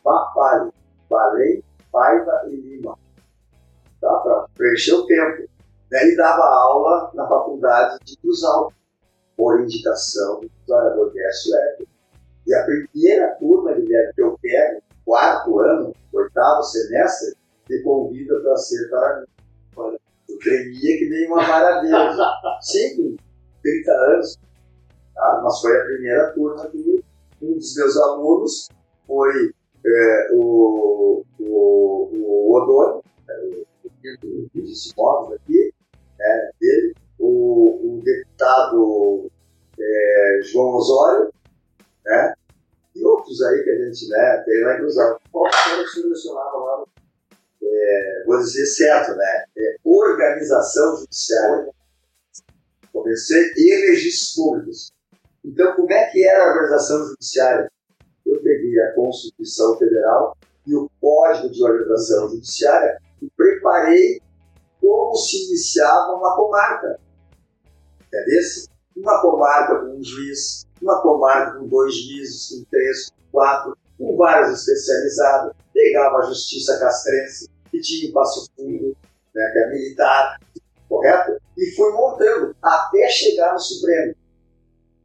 Bapalho, 0.02 0.72
Balém, 1.10 1.62
Paiva 1.92 2.44
e 2.46 2.56
Lima, 2.56 2.98
tá? 4.00 4.16
para 4.20 4.46
preencher 4.54 4.94
o 4.94 5.06
tempo. 5.06 5.48
Né? 5.90 6.08
E 6.08 6.16
dava 6.16 6.42
aula 6.42 7.10
na 7.14 7.26
faculdade 7.26 7.98
de 8.04 8.16
Cruzal, 8.18 8.72
por 9.36 9.60
indicação 9.60 10.40
do 10.66 10.74
orador 10.74 11.10
Guerço 11.12 11.50
Weber. 11.50 11.79
E 12.50 12.54
a 12.54 12.64
primeira 12.64 13.28
turma, 13.36 13.72
Guilherme, 13.74 14.12
que 14.12 14.22
eu 14.22 14.36
pego, 14.42 14.82
quarto 15.04 15.60
ano, 15.60 15.94
oitavo 16.12 16.64
semestre, 16.64 17.36
me 17.68 17.80
convida 17.84 18.40
para 18.40 18.56
ser 18.56 18.90
para 18.90 19.20
mim. 19.20 19.96
Eu 20.28 20.38
tremia 20.40 20.98
que 20.98 21.08
nem 21.08 21.28
uma 21.28 21.36
maravilha. 21.36 22.10
Sim, 22.60 23.16
30 23.62 23.92
anos. 23.92 24.36
Tá? 25.14 25.40
Mas 25.44 25.60
foi 25.60 25.80
a 25.80 25.84
primeira 25.84 26.32
turma 26.32 26.66
que 26.70 27.04
um 27.40 27.54
dos 27.54 27.76
meus 27.76 27.96
alunos 27.96 28.68
foi 29.06 29.52
é, 29.86 30.28
o, 30.32 31.24
o, 31.38 32.10
o 32.12 32.56
Odônio, 32.56 33.04
é, 33.28 33.62
o 34.24 34.50
Regis 34.52 34.92
Móveis 34.96 35.40
aqui, 35.40 35.72
né, 36.18 36.50
dele, 36.60 36.94
o, 37.16 37.96
o 37.96 38.02
deputado 38.02 39.30
é, 39.78 40.40
João 40.42 40.74
Osório, 40.74 41.32
né, 42.04 42.34
e 43.00 43.04
outros 43.04 43.40
aí 43.42 43.62
que 43.64 43.70
a 43.70 43.84
gente 43.86 44.08
né, 44.08 44.42
tem 44.44 44.62
lá 44.62 44.74
em 44.74 44.78
Cruzado. 44.78 45.20
Qual 45.32 45.50
que 45.50 45.88
selecionava 45.88 46.56
lá? 46.56 46.84
É, 47.62 48.24
vou 48.26 48.38
dizer 48.38 48.66
certo, 48.66 49.16
né? 49.16 49.44
É, 49.56 49.76
organização 49.84 50.96
judiciária. 50.96 51.70
Comecei 52.92 53.52
e 53.56 53.90
registros 53.90 54.34
públicos. 54.34 54.92
Então, 55.44 55.74
como 55.74 55.92
é 55.92 56.06
que 56.06 56.26
era 56.26 56.44
a 56.44 56.48
organização 56.48 57.06
judiciária? 57.06 57.70
Eu 58.26 58.42
peguei 58.42 58.80
a 58.80 58.92
Constituição 58.94 59.78
Federal 59.78 60.36
e 60.66 60.74
o 60.74 60.90
Código 61.00 61.50
de 61.50 61.62
Organização 61.62 62.28
Judiciária 62.28 63.00
e 63.22 63.30
preparei 63.30 64.20
como 64.80 65.16
se 65.16 65.46
iniciava 65.46 66.14
uma 66.14 66.36
comarca. 66.36 66.98
Entendeu? 68.06 68.40
Uma 68.96 69.20
comarca 69.20 69.80
com 69.80 69.96
um 69.96 70.04
juiz, 70.04 70.66
uma 70.80 71.00
comarca 71.00 71.58
com 71.58 71.68
dois 71.68 71.94
juízes, 71.94 72.50
com 72.50 72.64
três, 72.70 73.10
quatro, 73.32 73.76
com 73.98 74.16
vários 74.16 74.58
especializados. 74.58 75.54
Pegava 75.72 76.18
a 76.18 76.26
justiça 76.26 76.78
castrense, 76.78 77.48
que 77.70 77.80
tinha 77.80 78.08
em 78.08 78.12
Passo 78.12 78.46
Fundo, 78.56 78.96
né, 79.34 79.50
que 79.52 79.58
é 79.58 79.70
militar, 79.70 80.38
correto? 80.88 81.40
E 81.56 81.70
fui 81.76 81.92
montando 81.92 82.54
até 82.62 83.08
chegar 83.08 83.52
no 83.52 83.60
Supremo. 83.60 84.14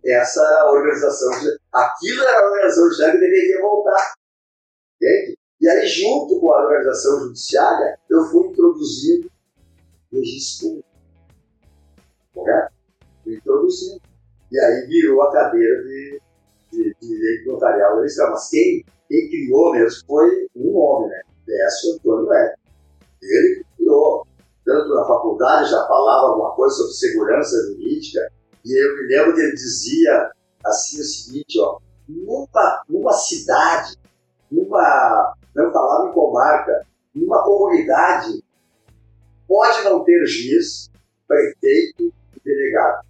Essa 0.04 0.41
era 0.41 0.62
a 0.62 0.71
organização, 0.71 1.32
aquilo 1.71 2.24
era 2.24 2.39
a 2.39 2.45
organização 2.48 2.84
judiciária 2.86 3.13
que 3.13 3.19
deveria 3.19 3.62
voltar. 3.62 4.13
Entende? 5.02 5.38
E 5.62 5.67
aí, 5.67 5.88
junto 5.88 6.39
com 6.39 6.52
a 6.52 6.63
organização 6.63 7.19
judiciária, 7.21 7.98
eu 8.10 8.24
fui 8.26 8.48
introduzindo 8.48 9.32
registro 10.12 10.67
público. 10.67 10.89
Correto? 12.34 12.75
Introduzindo. 13.26 14.02
E 14.52 14.60
aí 14.60 14.88
virou 14.88 15.22
a 15.24 15.32
cadeira 15.32 15.84
de, 15.84 16.22
de, 16.72 16.96
de 17.02 17.08
direito 17.08 17.52
notarial 17.52 18.00
registral. 18.00 18.32
Mas 18.32 18.50
quem, 18.50 18.86
quem 19.10 19.30
criou 19.30 19.72
mesmo 19.74 20.06
foi 20.08 20.48
um 20.56 20.76
homem, 20.78 21.10
né? 21.10 21.22
Décio 21.46 21.96
Antônio 21.96 22.34
Eck. 22.34 22.56
Ele 23.22 23.66
criou. 23.78 24.28
Tanto 24.66 24.96
na 24.96 25.06
faculdade 25.06 25.70
já 25.70 25.86
falava 25.88 26.28
alguma 26.30 26.56
coisa 26.56 26.76
sobre 26.76 26.94
segurança 26.94 27.56
jurídica, 27.68 28.20
e 28.66 28.84
eu 28.84 28.98
me 28.98 29.04
lembro 29.04 29.36
que 29.36 29.42
ele 29.42 29.54
dizia 29.54 30.32
assim 30.66 31.00
o 31.00 31.04
seguinte, 31.04 31.60
ó, 31.60 31.78
numa, 32.10 32.84
numa 32.90 33.14
cidade, 33.14 33.96
numa, 34.52 35.36
não 35.56 35.72
falava 35.72 36.10
em 36.10 36.14
comarca, 36.14 36.88
numa 37.14 37.44
comunidade, 37.44 38.44
pode 39.48 39.84
não 39.84 40.04
ter 40.04 40.26
juiz, 40.26 40.90
prefeito 41.28 42.12
e 42.36 42.40
delegado, 42.44 43.05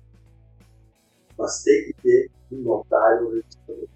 mas 1.38 1.64
tem 1.64 1.86
que 1.86 1.94
ter 2.02 2.32
um 2.52 2.58
notário 2.58 3.30
registrador. 3.30 3.88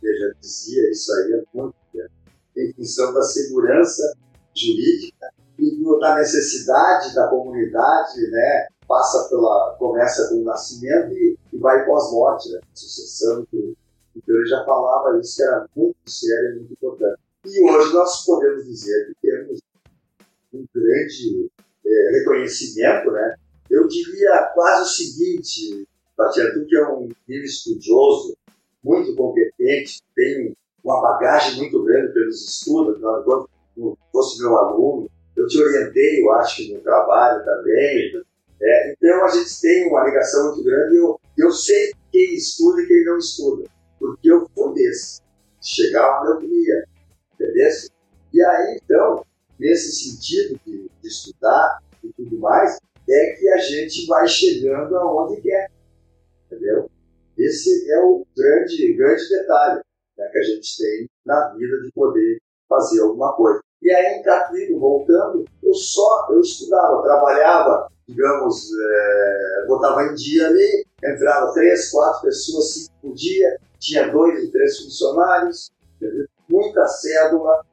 Veja, 0.00 0.34
dizia 0.40 0.90
isso 0.90 1.12
aí 1.12 1.34
há 1.34 1.42
muito 1.56 1.74
tempo, 1.92 2.10
em 2.56 2.72
função 2.72 3.14
da 3.14 3.22
segurança 3.22 4.16
jurídica 4.54 5.30
e 5.58 6.00
da 6.00 6.16
necessidade 6.16 7.14
da 7.14 7.28
comunidade, 7.28 8.20
né, 8.30 8.66
passa 8.88 9.28
pela, 9.28 9.76
começa 9.78 10.28
com 10.28 10.42
o 10.42 10.44
nascimento 10.44 11.12
e, 11.12 11.38
e 11.52 11.58
vai 11.58 11.84
pós-morte, 11.86 12.50
né? 12.50 12.60
Sucessão. 12.74 13.46
Então 13.52 14.36
ele 14.36 14.46
já 14.46 14.64
falava 14.64 15.18
isso 15.18 15.36
que 15.36 15.42
era 15.42 15.66
muito 15.74 15.96
sério 16.06 16.50
e 16.50 16.58
muito 16.58 16.72
importante. 16.72 17.18
E 17.46 17.62
hoje 17.62 17.92
nós 17.94 18.24
podemos 18.24 18.64
dizer 18.66 19.06
que 19.06 19.28
temos 19.28 19.60
um 20.52 20.64
grande 20.74 21.50
é, 21.86 22.10
reconhecimento, 22.18 23.10
né? 23.10 23.36
Eu 23.70 23.88
diria 23.88 24.50
quase 24.54 24.82
o 24.82 24.86
seguinte, 24.86 25.88
Tatiana, 26.16 26.64
que 26.66 26.76
é 26.76 26.88
um 26.88 27.08
menino 27.28 27.44
estudioso, 27.44 28.36
muito 28.82 29.14
competente, 29.14 30.02
tem 30.14 30.54
uma 30.82 31.00
bagagem 31.00 31.58
muito 31.58 31.82
grande 31.84 32.12
pelos 32.12 32.42
estudos, 32.42 33.00
quando 33.24 33.48
fosse 34.10 34.40
meu 34.40 34.56
aluno, 34.56 35.08
eu 35.36 35.46
te 35.46 35.62
orientei, 35.62 36.22
eu 36.22 36.32
acho 36.32 36.72
no 36.72 36.80
trabalho 36.80 37.44
também, 37.44 38.22
é, 38.62 38.92
então 38.92 39.24
a 39.24 39.28
gente 39.28 39.60
tem 39.60 39.88
uma 39.88 40.04
ligação 40.04 40.46
muito 40.46 40.62
grande. 40.62 40.96
Eu, 40.96 41.20
eu 41.36 41.50
sei 41.50 41.92
quem 42.12 42.34
estuda 42.34 42.80
e 42.82 42.86
quem 42.86 43.04
não 43.04 43.18
estuda, 43.18 43.68
porque 43.98 44.30
eu 44.30 44.48
fui 44.54 44.74
desse. 44.74 45.20
Chegar 45.60 46.20
onde 46.20 46.30
eu 46.30 46.38
queria, 46.38 46.84
entendeu? 47.34 47.68
E 48.32 48.42
aí, 48.42 48.80
então, 48.82 49.24
nesse 49.58 49.92
sentido 49.92 50.58
de, 50.66 50.90
de, 51.00 51.08
estudar 51.08 51.80
e 52.02 52.12
tudo 52.14 52.36
mais, 52.38 52.78
é 53.08 53.26
que 53.38 53.48
a 53.48 53.58
gente 53.58 54.06
vai 54.06 54.26
chegando 54.26 54.96
aonde 54.96 55.40
quer, 55.40 55.70
entendeu? 56.52 56.90
Esse 57.38 57.90
é 57.90 57.98
o 58.00 58.26
grande, 58.36 58.94
grande 58.94 59.28
detalhe 59.28 59.80
né, 60.18 60.28
que 60.28 60.38
a 60.38 60.42
gente 60.42 60.76
tem 60.76 61.08
na 61.24 61.48
vida 61.54 61.80
de 61.80 61.90
poder 61.92 62.38
fazer 62.68 63.00
alguma 63.00 63.34
coisa. 63.34 63.60
E 63.80 63.90
aí, 63.90 64.18
em 64.18 64.22
Catrigo, 64.22 64.78
voltando, 64.78 65.44
eu 65.62 65.74
só 65.74 66.28
eu 66.30 66.40
estudava, 66.40 67.02
trabalhava 67.02 67.92
digamos, 68.06 68.70
é, 68.72 69.66
botava 69.66 70.02
em 70.04 70.14
dia 70.14 70.48
ali, 70.48 70.86
entrava 71.02 71.52
três, 71.52 71.90
quatro 71.90 72.22
pessoas, 72.22 72.74
cinco 72.74 72.92
por 73.00 73.14
dia, 73.14 73.58
tinha 73.78 74.10
dois 74.10 74.42
e 74.44 74.50
três 74.50 74.78
funcionários, 74.78 75.70
muita 76.48 76.86
cédula. 76.86 77.64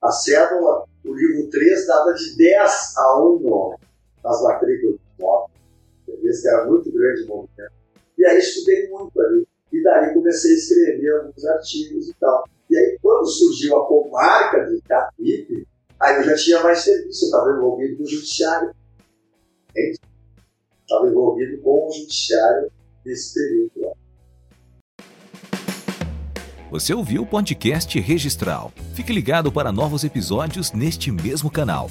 A 0.00 0.10
cédula, 0.12 0.84
o 1.04 1.14
livro 1.14 1.50
3 1.50 1.86
dava 1.88 2.12
de 2.12 2.36
10 2.36 2.96
a 2.96 3.20
1 3.20 3.38
no, 3.40 3.76
nas 4.22 4.42
matrículas 4.42 4.94
do 4.94 5.22
moto. 5.24 5.50
Esse 6.22 6.48
era 6.48 6.66
muito 6.66 6.92
grande 6.92 7.24
o 7.24 7.26
movimento. 7.26 7.72
E 8.18 8.26
aí 8.26 8.38
estudei 8.38 8.88
muito 8.88 9.20
ali. 9.20 9.46
E 9.72 9.82
daí 9.82 10.12
comecei 10.12 10.52
a 10.52 10.56
escrever 10.56 11.20
alguns 11.20 11.44
artigos 11.44 12.08
e 12.08 12.14
tal. 12.18 12.44
E 12.70 12.76
aí 12.76 12.98
quando 13.00 13.26
surgiu 13.26 13.76
a 13.76 13.86
comarca 13.86 14.64
de 14.64 14.80
Catipe, 14.82 15.66
aí 16.00 16.16
eu 16.16 16.24
já 16.24 16.34
tinha 16.34 16.62
mais 16.62 16.80
serviço, 16.80 17.24
eu 17.24 17.28
estava 17.28 17.50
envolvido 17.50 17.96
com 17.96 18.02
o 18.02 18.06
judiciário 18.06 18.74
estava 20.88 21.06
envolvido 21.06 21.60
com 21.62 21.86
o 21.86 21.92
judiciário 21.92 22.72
nesse 23.04 23.34
período 23.34 23.72
lá. 23.76 23.92
Você 26.70 26.92
ouviu 26.92 27.22
o 27.22 27.26
podcast 27.26 27.98
Registral. 27.98 28.72
Fique 28.94 29.12
ligado 29.12 29.50
para 29.50 29.72
novos 29.72 30.04
episódios 30.04 30.72
neste 30.72 31.10
mesmo 31.10 31.50
canal. 31.50 31.90